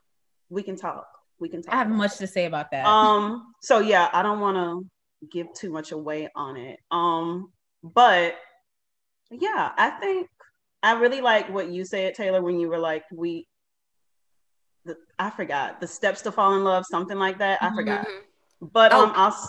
We 0.50 0.62
can 0.64 0.74
talk. 0.76 1.06
We 1.38 1.48
can 1.48 1.62
talk. 1.62 1.72
I 1.74 1.78
have 1.78 1.88
much 1.88 2.16
to 2.18 2.26
say 2.26 2.46
about 2.46 2.70
that. 2.72 2.84
Um, 2.86 3.54
so 3.60 3.78
yeah, 3.78 4.08
I 4.12 4.22
don't 4.24 4.40
want 4.40 4.56
to 4.56 5.28
give 5.30 5.52
too 5.54 5.70
much 5.70 5.92
away 5.92 6.28
on 6.34 6.56
it. 6.56 6.80
Um, 6.90 7.52
but 7.84 8.34
yeah, 9.30 9.70
I 9.76 9.90
think 9.90 10.28
I 10.82 10.92
really 10.94 11.20
like 11.20 11.48
what 11.48 11.68
you 11.70 11.84
said, 11.84 12.14
Taylor, 12.14 12.42
when 12.42 12.58
you 12.58 12.68
were 12.68 12.78
like, 12.78 13.04
we, 13.12 13.46
the, 14.84 14.96
I 15.18 15.30
forgot 15.30 15.80
the 15.80 15.86
steps 15.86 16.22
to 16.22 16.32
fall 16.32 16.54
in 16.56 16.64
love, 16.64 16.84
something 16.90 17.18
like 17.18 17.38
that. 17.38 17.62
I 17.62 17.68
Mhm. 17.70 17.74
forgot. 17.76 18.06
But 18.60 18.92
Oh. 18.92 19.04
um, 19.04 19.12
also, 19.12 19.48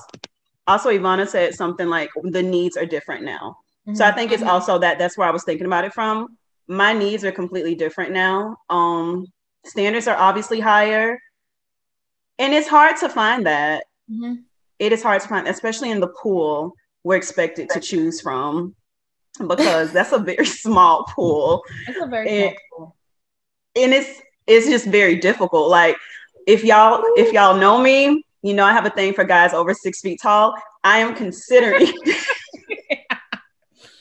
also 0.68 0.90
Ivana 0.90 1.28
said 1.28 1.56
something 1.56 1.88
like 1.88 2.10
the 2.24 2.44
needs 2.44 2.78
are 2.78 2.86
different 2.86 3.24
now. 3.24 3.58
So 3.94 4.06
I 4.06 4.12
think 4.12 4.32
it's 4.32 4.42
Mhm. 4.44 4.48
also 4.48 4.78
that 4.80 4.98
that's 4.98 5.18
where 5.18 5.28
I 5.28 5.32
was 5.32 5.44
thinking 5.44 5.66
about 5.66 5.84
it 5.84 5.94
from. 5.94 6.38
My 6.68 6.94
needs 6.94 7.26
are 7.26 7.34
completely 7.34 7.76
different 7.76 8.12
now. 8.14 8.56
Um, 8.70 9.26
standards 9.66 10.08
are 10.08 10.16
obviously 10.16 10.62
higher, 10.62 11.20
and 12.40 12.54
it's 12.54 12.68
hard 12.68 12.96
to 12.98 13.10
find 13.10 13.46
that. 13.46 13.84
Mhm. 14.10 14.46
It 14.80 14.94
is 14.94 15.04
hard 15.04 15.22
to 15.22 15.28
find, 15.28 15.48
especially 15.48 15.92
in 15.92 16.00
the 16.00 16.08
pool 16.08 16.74
we're 17.04 17.18
expected 17.18 17.70
to 17.72 17.80
choose 17.82 18.22
from, 18.22 18.76
because 19.40 19.92
that's 19.92 20.12
a 20.12 20.20
very 20.20 20.46
small 20.64 21.06
pool, 21.06 21.64
it's 21.88 22.00
a 22.02 22.08
very 22.08 22.30
it- 22.30 22.46
comfortable. 22.48 22.96
and 23.76 23.94
it's 23.94 24.22
it's 24.48 24.68
just 24.68 24.86
very 24.86 25.16
difficult. 25.16 25.70
Like 25.70 25.98
if 26.48 26.64
y'all 26.64 27.04
if 27.18 27.34
y'all 27.34 27.58
know 27.58 27.80
me, 27.80 28.24
you 28.42 28.54
know 28.54 28.66
I 28.66 28.74
have 28.74 28.86
a 28.86 28.90
thing 28.90 29.14
for 29.14 29.24
guys 29.24 29.54
over 29.54 29.74
six 29.74 30.02
feet 30.02 30.20
tall. 30.22 30.56
I 30.84 31.00
am 31.00 31.16
considering. 31.16 31.92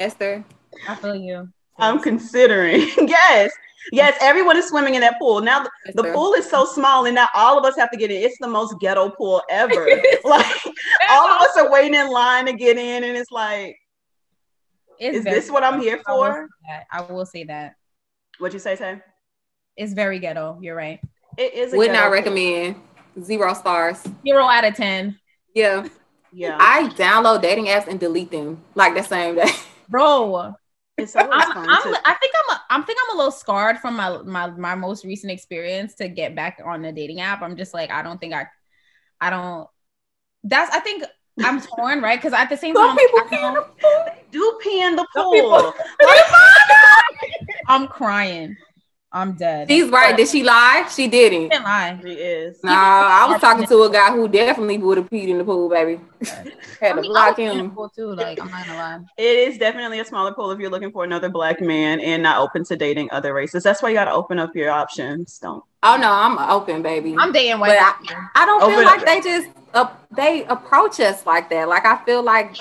Esther. 0.01 0.45
I 0.89 0.95
feel 0.97 1.15
you. 1.15 1.49
I'm 1.79 2.01
considering. 2.01 2.81
yes. 2.99 3.53
Yes, 3.91 4.17
everyone 4.21 4.57
is 4.57 4.69
swimming 4.69 4.95
in 4.95 5.01
that 5.01 5.19
pool. 5.19 5.41
Now 5.41 5.65
the, 5.65 5.71
the 5.95 6.13
pool 6.13 6.35
is 6.35 6.49
so 6.49 6.65
small 6.65 7.05
and 7.07 7.17
now 7.17 7.27
all 7.35 7.59
of 7.59 7.65
us 7.65 7.75
have 7.77 7.91
to 7.91 7.97
get 7.97 8.13
in. 8.13 8.23
It's 8.23 8.39
the 8.39 8.47
most 8.47 8.77
ghetto 8.81 9.11
pool 9.11 9.43
ever. 9.51 9.89
like 10.25 10.47
all 11.11 11.29
of 11.29 11.43
us 11.43 11.57
are 11.57 11.71
waiting 11.71 11.95
in 11.95 12.09
line 12.09 12.47
to 12.47 12.53
get 12.53 12.79
in 12.79 13.03
and 13.03 13.17
it's 13.17 13.33
like, 13.33 13.77
is 14.99 15.25
this 15.25 15.51
what 15.51 15.63
I'm 15.65 15.81
ghetto. 15.81 15.83
here 15.83 16.03
I 16.07 16.13
will 16.13 16.21
for? 16.25 16.49
I 16.91 17.01
will 17.03 17.27
say 17.27 17.45
that. 17.45 17.75
What'd 18.39 18.55
you 18.55 18.61
say, 18.61 18.77
Tay? 18.77 19.01
It's 19.77 19.93
very 19.93 20.19
ghetto. 20.19 20.59
You're 20.61 20.77
right. 20.77 21.01
It 21.39 21.55
is 21.55 21.73
a 21.73 21.77
Would 21.77 21.93
not 21.93 22.05
pool. 22.05 22.13
recommend. 22.13 22.77
Zero 23.21 23.55
stars. 23.55 24.03
Zero 24.27 24.45
out 24.45 24.65
of 24.65 24.75
ten. 24.75 25.19
Yeah. 25.55 25.89
Yeah. 26.33 26.57
I 26.59 26.89
download 26.97 27.43
dating 27.43 27.67
apps 27.67 27.87
and 27.89 28.01
delete 28.01 28.31
them 28.31 28.63
like 28.75 28.95
the 28.95 29.03
same 29.03 29.35
day. 29.35 29.51
Bro, 29.89 30.55
it's 30.97 31.15
I'm, 31.15 31.31
I'm, 31.31 31.43
to 31.43 32.01
I 32.05 32.15
think 32.15 32.33
I'm 32.37 32.57
a, 32.57 32.63
I'm 32.71 32.85
think 32.85 32.99
I'm 33.03 33.15
a 33.15 33.19
little 33.19 33.33
scarred 33.33 33.79
from 33.79 33.97
my, 33.97 34.19
my 34.23 34.51
my 34.51 34.75
most 34.75 35.05
recent 35.05 35.31
experience 35.31 35.95
to 35.97 36.09
get 36.09 36.35
back 36.35 36.61
on 36.65 36.81
the 36.81 36.93
dating 36.93 37.21
app. 37.21 37.43
I'm 37.43 37.57
just 37.57 37.75
like 37.75 37.91
I 37.91 38.03
don't 38.03 38.19
think 38.19 38.33
I 38.33 38.47
I 39.21 39.29
don't 39.31 39.69
that's 40.45 40.75
I 40.75 40.81
think 40.81 41.05
I'm 41.43 41.61
torn, 41.61 42.01
right? 42.01 42.19
Because 42.19 42.33
at 42.33 42.49
the 42.49 42.57
same 42.57 42.75
Some 42.75 42.89
time 42.89 42.97
people 42.97 43.21
I 43.21 43.27
pee 43.29 43.37
know- 43.37 43.67
do 44.33 44.59
pee 44.63 44.83
in 44.83 44.97
the 44.97 45.07
pool. 45.15 45.33
people- 46.01 46.09
I'm 47.69 47.87
crying. 47.87 48.57
I'm 49.15 49.35
dead. 49.35 49.69
She's 49.69 49.91
right. 49.91 50.17
Did 50.17 50.27
she 50.29 50.43
lie? 50.43 50.89
She 50.91 51.07
didn't. 51.07 51.51
can't 51.51 51.65
lie. 51.65 51.99
She 52.03 52.13
is. 52.13 52.59
Nah, 52.65 52.73
I 52.73 53.27
was 53.31 53.43
talking 53.43 53.67
to 53.67 53.83
a 53.83 53.93
guy 53.93 54.11
who 54.11 54.27
definitely 54.27 54.79
would 54.79 54.97
have 54.97 55.11
peed 55.11 55.29
in 55.29 55.37
the 55.37 55.45
pool, 55.45 55.69
baby. 55.69 56.01
Had 56.81 56.93
I 56.93 56.95
to 56.95 56.95
mean, 57.03 57.11
I 57.11 57.13
block 57.13 57.39
him. 57.39 57.53
beautiful 57.59 57.91
too. 57.91 58.15
Like 58.15 58.41
I'm 58.41 58.51
not 58.51 58.67
gonna 58.67 58.79
lie. 58.79 59.01
It 59.19 59.39
is 59.51 59.59
definitely 59.59 60.01
a 60.01 60.05
smaller 60.07 60.33
pool 60.33 60.51
if 60.53 60.59
you're 60.59 60.71
looking 60.71 60.91
for 60.93 61.05
another 61.05 61.29
black 61.29 61.61
man 61.61 62.01
and 62.01 62.23
not 62.23 62.41
open 62.41 62.65
to 62.65 62.75
dating 62.77 63.11
other 63.13 63.35
races. 63.35 63.63
That's 63.63 63.83
why 63.83 63.91
you 63.91 63.97
got 63.97 64.07
to 64.07 64.13
open 64.13 64.39
up 64.39 64.57
your 64.57 64.71
options. 64.71 65.39
Don't. 65.39 65.63
Oh 65.83 65.97
no, 65.99 66.11
I'm 66.11 66.39
open, 66.39 66.81
baby. 66.81 67.15
I'm 67.19 67.33
dating 67.33 67.59
But 67.61 67.69
white. 67.69 67.79
I. 67.81 68.29
I 68.35 68.47
don't 68.47 68.63
Open 68.63 68.77
feel 68.79 68.89
up. 68.89 68.97
like 68.97 69.05
they 69.05 69.21
just 69.21 69.49
uh, 69.75 69.91
they 70.17 70.45
approach 70.47 71.01
us 71.01 71.27
like 71.27 71.51
that. 71.51 71.69
Like 71.69 71.85
I 71.85 72.03
feel 72.07 72.23
like 72.23 72.57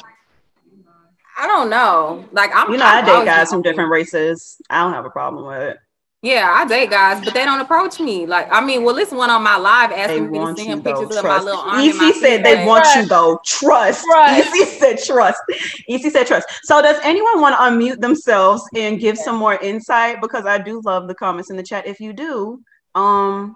I 1.42 1.48
don't 1.48 1.70
know. 1.72 2.24
Like 2.32 2.52
I'm 2.54 2.72
You 2.72 2.78
know, 2.78 2.86
I 2.86 3.00
I've 3.00 3.06
date 3.06 3.26
guys 3.26 3.50
from 3.50 3.64
different 3.64 3.90
races. 3.90 4.62
I 4.70 4.84
don't 4.84 4.94
have 4.94 5.06
a 5.06 5.10
problem 5.10 5.46
with 5.48 5.62
it. 5.62 5.78
Yeah, 6.24 6.48
I 6.52 6.68
date 6.68 6.92
guys, 6.92 7.20
but 7.26 7.34
they 7.34 7.46
don't 7.46 7.60
approach 7.62 8.00
me. 8.00 8.28
Like 8.28 8.48
I 8.52 8.64
mean, 8.64 8.84
well, 8.84 8.94
this 8.94 9.12
one 9.12 9.32
on 9.32 9.42
my 9.42 9.58
live 9.58 9.90
They 9.90 9.96
asking 9.96 10.30
me 10.30 10.38
to 10.38 10.46
send 10.46 10.60
you 10.60 10.66
him 10.66 10.82
though. 10.84 10.92
pictures 11.02 11.18
of 11.18 11.24
my 11.24 11.30
Trust. 11.30 11.46
little 11.46 11.62
arm. 11.62 11.80
EC 11.82 12.14
said 12.18 12.46
they 12.46 12.58
like- 12.58 12.68
want 12.68 12.86
you 12.96 13.06
though. 13.06 13.40
Trust. 13.44 14.06
Trust. 14.06 14.56
EC 14.56 14.68
said 14.68 15.00
trust. 15.04 15.42
EC 15.90 16.12
said 16.12 16.28
trust. 16.28 16.48
So 16.62 16.80
does 16.80 16.98
anyone 17.02 17.42
want 17.42 17.56
to 17.56 17.62
unmute 17.64 18.00
themselves 18.02 18.62
and 18.76 19.00
give 19.00 19.18
some 19.18 19.36
more 19.36 19.56
insight? 19.56 20.22
Because 20.22 20.46
I 20.46 20.60
do 20.60 20.80
love 20.86 21.08
the 21.08 21.16
comments 21.16 21.50
in 21.50 21.58
the 21.58 21.64
chat. 21.64 21.88
If 21.88 22.00
you 22.00 22.14
do, 22.14 22.62
um, 22.94 23.56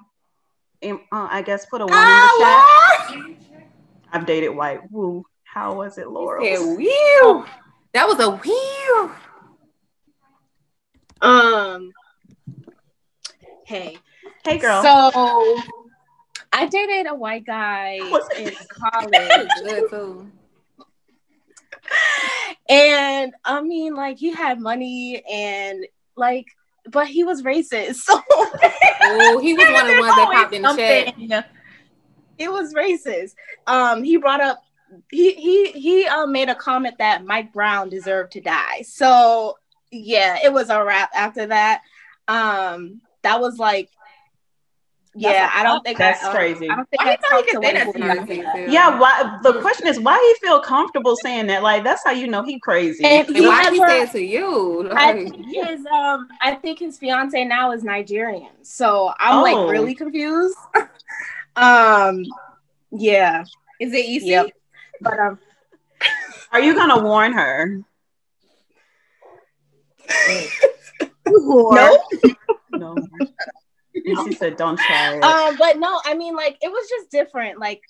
am- 0.81 1.01
uh, 1.11 1.27
I 1.29 1.43
guess 1.43 1.67
put 1.67 1.81
a 1.81 1.85
one 1.85 1.93
in 1.95 3.19
the 3.19 3.35
chat. 3.37 3.37
I've 4.11 4.25
dated 4.25 4.55
white. 4.55 4.79
Woo. 4.91 5.23
How 5.43 5.75
was 5.75 5.99
it, 5.99 6.09
Laurel? 6.09 6.43
Yeah, 6.43 6.57
whew. 6.75 7.45
That 7.95 8.09
was 8.09 8.19
a 8.19 8.29
whew. 8.29 9.11
Um. 11.21 11.93
Hey. 13.65 13.97
Hey, 14.43 14.57
girl. 14.57 14.81
So 14.83 15.61
I 16.51 16.65
dated 16.65 17.07
a 17.07 17.15
white 17.15 17.45
guy 17.45 18.01
in 18.37 18.51
college, 18.69 19.49
good 19.63 19.89
too. 19.89 20.29
and 22.67 23.33
I 23.45 23.61
mean, 23.61 23.95
like 23.95 24.17
he 24.17 24.31
had 24.31 24.59
money 24.59 25.23
and 25.31 25.87
like, 26.17 26.47
but 26.91 27.07
he 27.07 27.23
was 27.23 27.43
racist. 27.43 27.95
So 28.07 28.21
Oh, 29.07 29.39
he 29.41 29.53
was 29.53 29.69
one 29.71 29.87
of 29.87 29.95
the 29.95 30.01
ones 30.01 30.15
that 30.17 30.29
popped 30.33 30.53
in 30.53 30.63
the 30.63 30.75
chat. 30.75 31.45
It 32.37 32.51
was 32.51 32.73
racist. 32.73 33.35
Um, 33.67 34.03
he 34.03 34.17
brought 34.17 34.41
up 34.41 34.64
he 35.11 35.33
he 35.33 35.71
he 35.71 36.05
uh, 36.07 36.25
made 36.27 36.49
a 36.49 36.55
comment 36.55 36.97
that 36.99 37.25
Mike 37.25 37.51
Brown 37.53 37.89
deserved 37.89 38.31
to 38.33 38.41
die. 38.41 38.81
So 38.83 39.57
yeah, 39.91 40.37
it 40.43 40.51
was 40.53 40.69
a 40.69 40.83
wrap 40.83 41.09
after 41.15 41.47
that. 41.47 41.81
Um, 42.27 43.01
that 43.23 43.39
was 43.39 43.57
like 43.57 43.89
yeah, 45.17 45.49
I 45.53 45.63
don't 45.63 45.81
think 45.81 45.97
That's 45.97 46.21
I, 46.25 46.27
uh, 46.29 46.33
crazy. 46.33 46.69
I 46.69 46.75
don't 46.75 46.89
think 46.89 47.01
Why 47.01 47.07
I 47.07 47.11
you 47.11 47.17
thought 47.21 47.29
talked 47.31 47.45
he 47.45 47.51
could 47.53 47.63
that 47.63 47.93
to 47.93 47.99
boys 48.27 48.37
you? 48.37 48.43
like 48.43 48.53
that. 48.53 48.69
Yeah, 48.69 48.99
why 48.99 49.39
the 49.43 49.61
question 49.61 49.87
is 49.87 49.97
why 49.97 50.17
he 50.41 50.45
feel 50.45 50.59
comfortable 50.59 51.15
saying 51.15 51.47
that? 51.47 51.63
Like 51.63 51.85
that's 51.85 52.03
how 52.03 52.11
you 52.11 52.27
know 52.27 52.43
he 52.43 52.59
crazy. 52.59 53.05
And 53.05 53.25
And 53.25 53.35
he 53.37 53.47
why 53.47 53.71
he 53.71 53.79
never- 53.79 54.05
said 54.07 54.11
to 54.11 54.21
you? 54.21 54.89
I 54.93 55.13
think 55.13 55.45
his 55.45 55.85
um 55.85 56.27
I 56.41 56.55
think 56.55 56.79
his 56.79 56.97
fiance 56.97 57.41
now 57.45 57.71
is 57.71 57.83
Nigerian. 57.85 58.51
So 58.63 59.13
I'm 59.17 59.39
Oh. 59.39 59.43
like 59.43 59.71
really 59.71 59.95
confused. 59.95 60.57
um 61.55 62.25
yeah. 62.91 63.45
Is 63.79 63.93
it 63.93 64.05
easy? 64.05 64.27
Yep. 64.27 64.47
But 65.05 65.19
um 65.19 65.39
Are 66.51 66.59
you 66.59 66.75
gonna 66.75 67.01
warn 67.01 67.31
her? 67.33 67.83
no. 71.71 71.97
No. 72.71 73.07
She 74.25 74.33
said 74.33 74.57
don't 74.57 74.77
try 74.77 75.13
it. 75.13 75.23
Um 75.23 75.55
but 75.57 75.77
no, 75.77 76.01
I 76.03 76.15
mean 76.15 76.35
like 76.35 76.57
it 76.61 76.69
was 76.69 76.89
just 76.89 77.11
different. 77.11 77.59
Like 77.59 77.81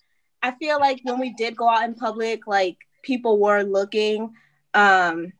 I 0.43 0.51
feel 0.51 0.80
like 0.80 0.99
when 1.04 1.19
we 1.19 1.34
did 1.34 1.56
go 1.56 1.67
out 1.67 1.86
in 1.86 1.95
public, 1.95 2.45
like 2.45 2.78
people 3.01 3.39
were 3.39 3.63
looking 3.63 4.34
um 4.73 5.32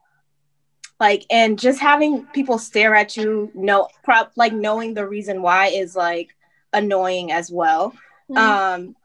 like 1.00 1.26
and 1.30 1.60
just 1.60 1.80
having 1.80 2.26
people 2.28 2.58
stare 2.58 2.96
at 2.96 3.18
you 3.18 3.52
know 3.54 3.90
prop 4.04 4.32
like 4.38 4.54
knowing 4.54 4.94
the 4.94 5.06
reason 5.08 5.42
why 5.42 5.68
is 5.68 5.96
like 5.96 6.30
annoying 6.72 7.32
as 7.32 7.52
well. 7.52 7.94
Mhm. 8.30 8.38
um 8.38 8.96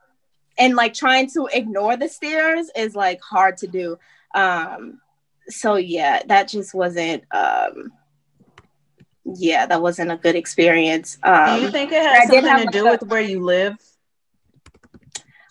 and 0.60 0.74
like 0.76 0.94
trying 0.94 1.28
to 1.30 1.48
ignore 1.52 1.96
the 1.96 2.08
stares 2.08 2.70
is 2.76 2.94
like 2.94 3.20
hard 3.22 3.56
to 3.58 3.66
do. 3.66 3.98
Um 4.34 5.00
so 5.48 5.74
yeah 5.76 6.22
that 6.26 6.48
just 6.48 6.74
wasn't 6.74 7.24
um 7.34 7.92
yeah 9.24 9.66
that 9.66 9.82
wasn't 9.82 10.12
a 10.12 10.16
good 10.16 10.36
experience. 10.36 11.16
Do 11.24 11.30
you 11.30 11.66
um 11.66 11.72
think 11.72 11.92
it 11.92 12.02
has 12.02 12.28
something 12.28 12.44
have 12.44 12.62
to 12.62 12.78
do 12.78 12.86
a- 12.86 12.90
with 12.92 13.02
where 13.04 13.20
you 13.20 13.40
live? 13.42 13.76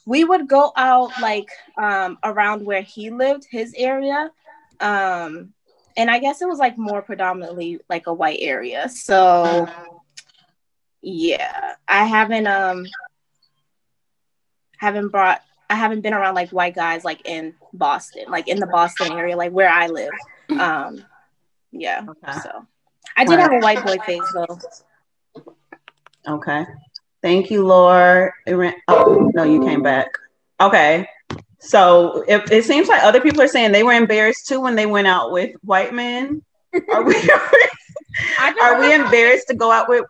we 0.05 0.23
would 0.23 0.47
go 0.47 0.71
out 0.75 1.11
like 1.21 1.49
um 1.77 2.17
around 2.23 2.65
where 2.65 2.81
he 2.81 3.09
lived 3.09 3.45
his 3.49 3.73
area. 3.77 4.31
Um 4.79 5.53
and 5.97 6.09
i 6.09 6.19
guess 6.19 6.41
it 6.41 6.47
was 6.47 6.59
like 6.59 6.77
more 6.77 7.01
predominantly 7.01 7.79
like 7.89 8.07
a 8.07 8.13
white 8.13 8.39
area. 8.41 8.87
So 8.89 9.67
yeah 11.01 11.75
i 11.87 12.03
haven't 12.05 12.47
um 12.47 12.85
haven't 14.79 15.09
brought 15.09 15.41
i 15.69 15.75
haven't 15.75 16.01
been 16.01 16.13
around 16.13 16.35
like 16.35 16.49
white 16.49 16.75
guys 16.75 17.03
like 17.03 17.21
in 17.25 17.53
boston 17.73 18.23
like 18.29 18.47
in 18.47 18.59
the 18.59 18.65
boston 18.67 19.11
area 19.11 19.35
like 19.35 19.51
where 19.51 19.69
i 19.69 19.87
live 19.87 20.11
um 20.59 21.03
yeah 21.71 22.03
Okay. 22.09 22.39
so 22.39 22.65
i 23.17 23.23
did 23.25 23.39
have 23.39 23.51
a 23.53 23.59
white 23.59 23.83
boy 23.83 23.97
face 23.99 24.31
though 24.33 24.59
Okay. 26.27 26.65
Thank 27.21 27.49
you, 27.49 27.65
Laura. 27.65 28.31
Oh 28.87 29.31
no, 29.33 29.43
you 29.43 29.63
came 29.65 29.81
back. 29.81 30.07
Okay. 30.59 31.07
So 31.59 32.23
it, 32.27 32.51
it 32.51 32.65
seems 32.65 32.87
like 32.87 33.03
other 33.03 33.19
people 33.21 33.41
are 33.41 33.47
saying 33.47 33.71
they 33.71 33.83
were 33.83 33.93
embarrassed 33.93 34.47
too 34.47 34.61
when 34.61 34.75
they 34.75 34.85
went 34.85 35.07
out 35.07 35.31
with 35.31 35.55
white 35.63 35.93
men. 35.93 36.41
Are 36.91 37.03
we 37.03 37.15
are 38.61 38.79
we 38.79 38.93
embarrassed 38.93 39.47
to 39.47 39.55
go 39.55 39.71
out 39.71 39.89
with 39.89 40.05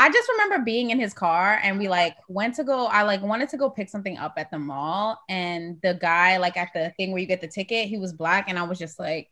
I 0.00 0.08
just 0.10 0.28
remember 0.28 0.64
being 0.64 0.90
in 0.90 1.00
his 1.00 1.12
car 1.12 1.58
and 1.62 1.76
we 1.78 1.88
like 1.88 2.16
went 2.28 2.54
to 2.54 2.64
go. 2.64 2.86
I 2.86 3.02
like 3.02 3.20
wanted 3.20 3.48
to 3.48 3.56
go 3.56 3.68
pick 3.68 3.88
something 3.90 4.16
up 4.16 4.34
at 4.36 4.50
the 4.50 4.58
mall, 4.58 5.20
and 5.28 5.76
the 5.82 5.94
guy 5.94 6.36
like 6.36 6.56
at 6.56 6.68
the 6.72 6.90
thing 6.96 7.10
where 7.10 7.20
you 7.20 7.26
get 7.26 7.40
the 7.40 7.48
ticket, 7.48 7.88
he 7.88 7.98
was 7.98 8.12
black, 8.12 8.48
and 8.48 8.58
I 8.58 8.62
was 8.62 8.78
just 8.78 8.98
like, 9.00 9.28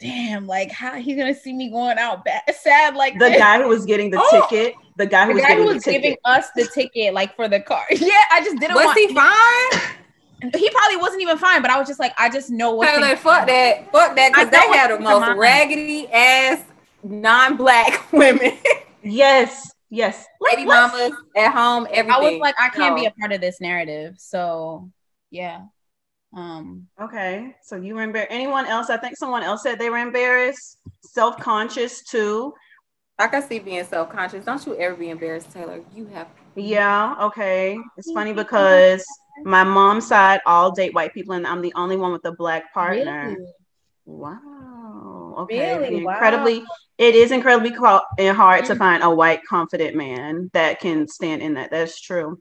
"Damn, 0.00 0.46
like 0.46 0.70
how 0.70 0.94
he 0.94 1.14
gonna 1.16 1.34
see 1.34 1.52
me 1.52 1.70
going 1.70 1.98
out 1.98 2.24
bad, 2.24 2.42
sad 2.62 2.94
like 2.94 3.14
the 3.18 3.28
this? 3.28 3.38
guy 3.38 3.60
who 3.60 3.68
was 3.68 3.84
getting 3.86 4.10
the 4.10 4.20
Oh! 4.22 4.46
ticket? 4.48 4.74
The 4.98 5.06
guy 5.06 5.22
who 5.26 5.32
The 5.32 5.34
was 5.34 5.42
guy 5.42 5.48
getting 5.48 5.62
who 5.64 5.68
the 5.70 5.74
was 5.74 5.82
ticket. 5.84 6.02
giving 6.02 6.16
us 6.24 6.46
the 6.54 6.66
ticket 6.72 7.12
like 7.12 7.34
for 7.34 7.48
the 7.48 7.60
car. 7.60 7.84
Yeah, 7.90 8.10
I 8.32 8.42
just 8.44 8.58
didn't 8.58 8.76
was 8.76 8.84
want. 8.86 8.98
he 8.98 9.08
fine? 9.14 9.92
He 10.54 10.70
probably 10.70 10.96
wasn't 10.98 11.22
even 11.22 11.38
fine, 11.38 11.60
but 11.62 11.70
I 11.70 11.78
was 11.78 11.88
just 11.88 11.98
like, 11.98 12.12
I 12.18 12.28
just 12.28 12.50
know 12.50 12.72
what. 12.74 12.88
Taylor, 12.94 13.08
things- 13.08 13.20
fuck 13.20 13.46
that. 13.46 13.90
Fuck 13.90 14.14
that. 14.16 14.32
Because 14.32 14.50
they 14.50 14.58
had 14.78 14.90
the 14.90 15.00
most 15.00 15.36
raggedy 15.36 16.06
ass 16.12 16.62
non-black 17.02 18.12
women. 18.12 18.52
Yes, 19.06 19.70
yes. 19.90 20.26
Baby 20.50 20.64
let's- 20.64 20.92
mamas 20.92 21.18
at 21.36 21.52
home, 21.52 21.86
I 21.92 22.02
was 22.20 22.40
like, 22.40 22.54
I 22.58 22.68
can't 22.70 22.96
be 22.96 23.06
a 23.06 23.10
part 23.12 23.32
of 23.32 23.40
this 23.40 23.60
narrative. 23.60 24.14
So 24.18 24.90
yeah. 25.30 25.62
Um 26.34 26.88
Okay, 27.00 27.54
so 27.62 27.76
you 27.76 27.94
were 27.94 28.02
embarrassed. 28.02 28.32
Anyone 28.32 28.66
else? 28.66 28.90
I 28.90 28.96
think 28.96 29.16
someone 29.16 29.42
else 29.42 29.62
said 29.62 29.78
they 29.78 29.90
were 29.90 29.98
embarrassed, 29.98 30.78
self 31.02 31.38
conscious 31.38 32.02
too. 32.02 32.52
I 33.18 33.28
can 33.28 33.42
see 33.42 33.58
being 33.58 33.82
self-conscious. 33.84 34.44
Don't 34.44 34.64
you 34.66 34.76
ever 34.76 34.94
be 34.94 35.08
embarrassed, 35.08 35.50
Taylor. 35.50 35.80
You 35.94 36.06
have 36.08 36.28
Yeah, 36.54 37.14
okay. 37.22 37.78
It's 37.96 38.12
funny 38.12 38.34
because 38.34 39.02
my 39.44 39.64
mom's 39.64 40.06
side 40.06 40.40
all 40.44 40.70
date 40.70 40.92
white 40.94 41.14
people, 41.14 41.32
and 41.34 41.46
I'm 41.46 41.62
the 41.62 41.72
only 41.76 41.96
one 41.96 42.12
with 42.12 42.24
a 42.26 42.32
black 42.32 42.72
partner. 42.74 43.28
really? 43.30 43.46
Wow. 44.04 44.55
Okay. 45.36 45.76
Really? 45.78 46.04
Wow. 46.04 46.12
Incredibly, 46.12 46.62
it 46.98 47.14
is 47.14 47.30
incredibly 47.30 47.70
co- 47.70 48.00
and 48.18 48.36
hard 48.36 48.64
to 48.66 48.74
find 48.74 49.02
a 49.02 49.10
white 49.10 49.40
confident 49.48 49.94
man 49.94 50.50
that 50.54 50.80
can 50.80 51.06
stand 51.06 51.42
in 51.42 51.54
that. 51.54 51.70
That's 51.70 52.00
true. 52.00 52.38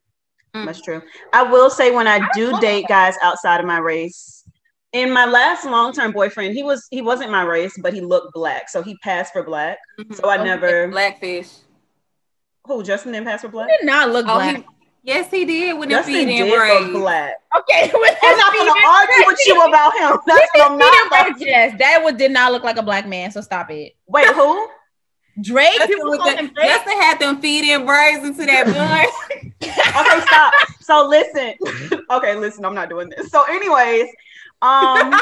Mm. 0.56 0.66
That's 0.66 0.82
true. 0.82 1.02
I 1.34 1.44
will 1.44 1.70
say 1.70 1.92
when 1.92 2.08
I 2.08 2.28
do 2.34 2.52
love 2.52 2.62
date 2.62 2.86
guys 2.88 3.16
outside 3.22 3.60
of 3.60 3.66
my 3.66 3.80
race. 3.80 4.48
In 4.94 5.12
my 5.12 5.26
last 5.26 5.66
long-term 5.66 6.14
boyfriend, 6.14 6.54
he 6.54 6.64
was 6.64 6.88
he 6.90 7.02
wasn't 7.02 7.30
my 7.30 7.44
race, 7.44 7.78
but 7.82 7.94
he 7.94 8.00
looked 8.00 8.34
black, 8.34 8.70
so 8.70 8.82
he 8.82 8.96
passed 9.00 9.34
for 9.34 9.44
black. 9.44 9.78
So 10.14 10.30
I 10.30 10.38
Oh, 10.38 10.44
never. 10.46 10.88
blackfish. 10.88 11.50
Who 12.66 12.82
Justin 12.82 13.12
didn't 13.12 13.28
pass 13.28 13.42
for 13.42 13.50
black? 13.50 13.70
He 13.70 13.78
did 13.78 13.86
not 13.88 14.12
look 14.12 14.26
Oh, 14.30 14.36
black. 14.36 14.56
he, 14.56 14.64
yes, 15.06 15.32
he 15.32 15.46
did 15.46 15.78
when 15.78 15.90
Justin 15.90 16.14
feet 16.14 16.26
did 16.26 16.42
in 16.42 16.50
look 16.50 16.60
braids. 16.60 17.34
Okay, 17.58 17.92
I'm 18.24 18.38
not 18.38 18.54
going 18.54 18.68
to 18.68 18.88
argue 18.88 19.28
with 19.28 19.40
you 19.46 19.62
about 19.64 19.94
him. 19.94 20.20
That's 20.28 20.50
what 20.56 20.72
I'm 20.72 20.78
not. 20.78 21.08
about. 21.08 21.40
Yes, 21.40 21.78
that 21.80 22.02
would 22.04 22.18
did 22.18 22.32
not 22.32 22.52
look 22.52 22.64
like 22.64 22.78
a 22.78 22.84
black 22.84 23.08
man. 23.08 23.32
So 23.32 23.42
stop 23.42 23.72
it. 23.72 23.96
Wait, 24.08 24.28
who? 24.28 24.68
Drake, 25.42 25.78
Justin, 25.78 25.98
people 25.98 26.12
the- 26.12 26.32
him 26.32 26.48
Drake. 26.54 26.68
Justin 26.68 26.94
had 26.94 27.20
them 27.20 27.42
feet 27.42 27.66
in 27.70 27.86
braids 27.86 28.24
into 28.26 28.46
that 28.46 28.66
bun. 28.74 29.52
Okay, 29.62 30.26
stop. 30.26 30.54
So 30.82 31.08
listen. 31.08 31.54
Okay, 32.10 32.36
listen. 32.36 32.64
I'm 32.66 32.76
not 32.76 32.90
doing 32.90 33.10
this. 33.10 33.30
So, 33.32 33.44
anyways, 33.44 34.08
um, 34.62 35.14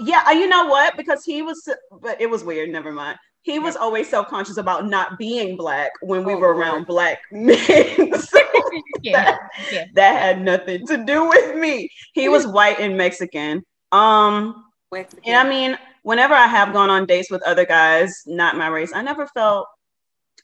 yeah, 0.00 0.24
uh, 0.26 0.30
you 0.32 0.48
know 0.48 0.66
what? 0.66 0.96
Because 0.96 1.24
he 1.24 1.42
was, 1.42 1.68
but 2.00 2.20
it 2.20 2.28
was 2.28 2.42
weird. 2.44 2.70
Never 2.70 2.92
mind. 2.92 3.18
He 3.48 3.58
was 3.58 3.76
always 3.76 4.10
self 4.10 4.28
conscious 4.28 4.58
about 4.58 4.86
not 4.86 5.18
being 5.18 5.56
black 5.56 5.92
when 6.02 6.22
we 6.22 6.34
Oh, 6.34 6.36
were 6.36 6.48
Lord. 6.48 6.58
around 6.58 6.86
black 6.86 7.18
men. 7.32 7.56
so 8.20 8.38
yeah, 9.02 9.38
yeah. 9.72 9.86
that 9.94 10.20
had 10.20 10.42
nothing 10.42 10.86
to 10.86 11.02
do 11.02 11.26
with 11.26 11.56
me. 11.56 11.88
He 12.12 12.28
was 12.28 12.46
white 12.58 12.78
and 12.78 12.98
Mexican. 12.98 13.64
Um, 13.90 14.66
and 14.92 15.34
I 15.34 15.48
mean, 15.48 15.78
whenever 16.02 16.34
I 16.34 16.46
have 16.46 16.74
gone 16.74 16.90
on 16.90 17.06
dates 17.06 17.30
with 17.30 17.42
other 17.44 17.64
guys, 17.64 18.22
not 18.26 18.58
my 18.58 18.68
race, 18.68 18.92
I 18.94 19.00
never 19.00 19.26
felt 19.28 19.66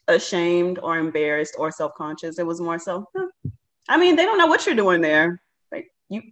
ashamed 0.08 0.78
or 0.78 0.96
embarrassed 0.96 1.56
or 1.58 1.70
self 1.70 1.92
conscious. 1.96 2.38
It 2.38 2.46
was 2.46 2.58
more 2.58 2.78
so, 2.78 3.06
huh. 3.14 3.26
I 3.86 3.98
mean, 3.98 4.16
they 4.16 4.24
don't 4.24 4.38
know 4.38 4.46
what 4.46 4.64
you're 4.64 4.74
doing 4.74 5.02
there. 5.02 5.42
Like 5.70 5.88
you, 6.08 6.22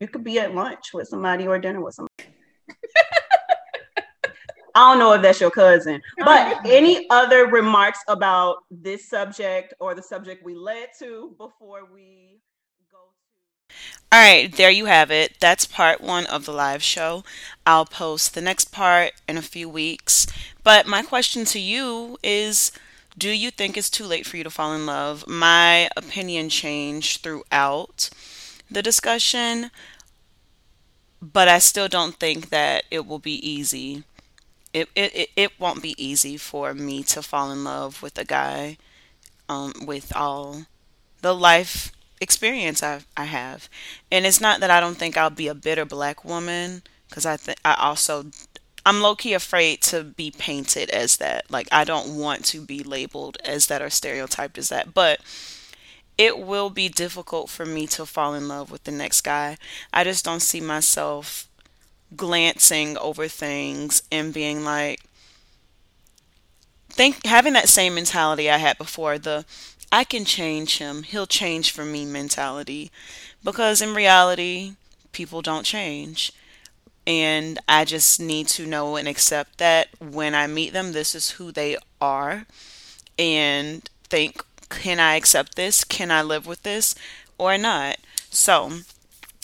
you 0.00 0.08
could 0.08 0.24
be 0.24 0.38
at 0.38 0.54
lunch 0.54 0.94
with 0.94 1.06
somebody 1.06 1.46
or 1.46 1.58
dinner 1.58 1.82
with 1.82 1.96
somebody. 1.96 2.34
I 4.74 4.90
don't 4.90 4.98
know 4.98 5.12
if 5.12 5.22
that's 5.22 5.40
your 5.40 5.50
cousin, 5.52 6.02
but 6.18 6.60
any 6.66 7.06
other 7.10 7.46
remarks 7.46 8.00
about 8.08 8.56
this 8.70 9.08
subject 9.08 9.72
or 9.78 9.94
the 9.94 10.02
subject 10.02 10.44
we 10.44 10.54
led 10.56 10.88
to 10.98 11.34
before 11.38 11.82
we 11.92 12.40
go 12.90 12.98
to? 12.98 13.76
All 14.10 14.20
right, 14.20 14.52
there 14.52 14.70
you 14.70 14.86
have 14.86 15.12
it. 15.12 15.38
That's 15.38 15.64
part 15.64 16.00
one 16.00 16.26
of 16.26 16.44
the 16.44 16.52
live 16.52 16.82
show. 16.82 17.22
I'll 17.64 17.84
post 17.86 18.34
the 18.34 18.40
next 18.40 18.72
part 18.72 19.12
in 19.28 19.36
a 19.36 19.42
few 19.42 19.68
weeks. 19.68 20.26
But 20.64 20.86
my 20.86 21.02
question 21.02 21.44
to 21.46 21.60
you 21.60 22.18
is 22.24 22.72
Do 23.16 23.30
you 23.30 23.52
think 23.52 23.76
it's 23.76 23.90
too 23.90 24.06
late 24.06 24.26
for 24.26 24.36
you 24.36 24.44
to 24.44 24.50
fall 24.50 24.74
in 24.74 24.86
love? 24.86 25.24
My 25.28 25.88
opinion 25.96 26.48
changed 26.48 27.22
throughout 27.22 28.10
the 28.68 28.82
discussion, 28.82 29.70
but 31.22 31.46
I 31.46 31.60
still 31.60 31.86
don't 31.86 32.16
think 32.16 32.48
that 32.50 32.84
it 32.90 33.06
will 33.06 33.20
be 33.20 33.38
easy. 33.48 34.02
It, 34.74 34.90
it, 34.96 35.30
it, 35.36 35.60
won't 35.60 35.82
be 35.82 35.94
easy 36.04 36.36
for 36.36 36.74
me 36.74 37.04
to 37.04 37.22
fall 37.22 37.52
in 37.52 37.64
love 37.64 38.02
with 38.02 38.18
a 38.18 38.24
guy 38.24 38.76
um, 39.48 39.72
with 39.86 40.14
all 40.16 40.64
the 41.22 41.34
life 41.34 41.92
experience 42.20 42.82
I, 42.82 43.02
I 43.16 43.24
have. 43.26 43.68
And 44.10 44.26
it's 44.26 44.40
not 44.40 44.60
that 44.60 44.70
I 44.70 44.80
don't 44.80 44.96
think 44.96 45.16
I'll 45.16 45.30
be 45.30 45.48
a 45.48 45.54
bitter 45.54 45.84
black 45.84 46.24
woman, 46.24 46.82
because 47.08 47.26
I 47.26 47.38
I 47.64 47.74
also 47.74 48.26
I'm 48.86 49.00
low 49.00 49.14
key 49.14 49.32
afraid 49.34 49.80
to 49.82 50.04
be 50.04 50.30
painted 50.30 50.90
as 50.90 51.16
that. 51.18 51.50
Like 51.50 51.68
I 51.72 51.84
don't 51.84 52.18
want 52.18 52.44
to 52.46 52.60
be 52.60 52.82
labeled 52.82 53.38
as 53.44 53.66
that 53.68 53.82
or 53.82 53.90
stereotyped 53.90 54.58
as 54.58 54.68
that. 54.70 54.92
But 54.94 55.20
it 56.16 56.38
will 56.38 56.70
be 56.70 56.88
difficult 56.88 57.50
for 57.50 57.66
me 57.66 57.86
to 57.88 58.06
fall 58.06 58.34
in 58.34 58.48
love 58.48 58.70
with 58.70 58.84
the 58.84 58.92
next 58.92 59.22
guy. 59.22 59.56
I 59.92 60.04
just 60.04 60.24
don't 60.24 60.40
see 60.42 60.60
myself 60.60 61.48
glancing 62.16 62.96
over 62.98 63.28
things 63.28 64.02
and 64.12 64.32
being 64.34 64.64
like 64.64 65.00
think 66.88 67.26
having 67.26 67.52
that 67.54 67.68
same 67.68 67.94
mentality 67.94 68.50
I 68.50 68.58
had 68.58 68.78
before, 68.78 69.18
the 69.18 69.44
I 69.90 70.04
can 70.04 70.24
change 70.24 70.78
him, 70.78 71.02
he'll 71.04 71.26
change 71.26 71.70
for 71.70 71.84
me 71.84 72.04
mentality. 72.04 72.90
Because 73.42 73.80
in 73.82 73.94
reality, 73.94 74.74
people 75.12 75.42
don't 75.42 75.64
change. 75.64 76.32
And 77.06 77.58
I 77.68 77.84
just 77.84 78.20
need 78.20 78.48
to 78.48 78.66
know 78.66 78.96
and 78.96 79.06
accept 79.06 79.58
that 79.58 79.88
when 80.00 80.34
I 80.34 80.46
meet 80.46 80.72
them, 80.72 80.92
this 80.92 81.14
is 81.14 81.32
who 81.32 81.52
they 81.52 81.76
are. 82.00 82.46
And 83.18 83.88
think, 84.04 84.42
can 84.70 84.98
I 85.00 85.16
accept 85.16 85.56
this? 85.56 85.84
Can 85.84 86.10
I 86.10 86.22
live 86.22 86.46
with 86.46 86.62
this 86.62 86.94
or 87.38 87.58
not? 87.58 87.98
So, 88.30 88.72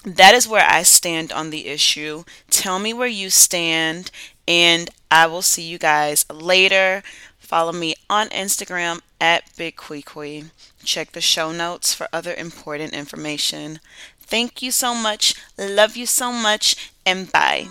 that 0.04 0.34
is 0.34 0.48
where 0.48 0.66
I 0.68 0.82
stand 0.82 1.32
on 1.32 1.50
the 1.50 1.66
issue. 1.66 2.24
Tell 2.50 2.78
me 2.78 2.92
where 2.92 3.08
you 3.08 3.30
stand, 3.30 4.10
and 4.48 4.90
I 5.10 5.26
will 5.26 5.42
see 5.42 5.62
you 5.62 5.78
guys 5.78 6.24
later. 6.32 7.02
Follow 7.38 7.72
me 7.72 7.94
on 8.08 8.28
Instagram 8.28 9.00
at 9.20 9.44
BigQuiQui. 9.56 10.50
Check 10.84 11.12
the 11.12 11.20
show 11.20 11.52
notes 11.52 11.92
for 11.92 12.08
other 12.12 12.34
important 12.34 12.94
information. 12.94 13.80
Thank 14.20 14.62
you 14.62 14.70
so 14.70 14.94
much. 14.94 15.34
Love 15.58 15.96
you 15.96 16.06
so 16.06 16.32
much, 16.32 16.92
and 17.04 17.30
bye. 17.30 17.66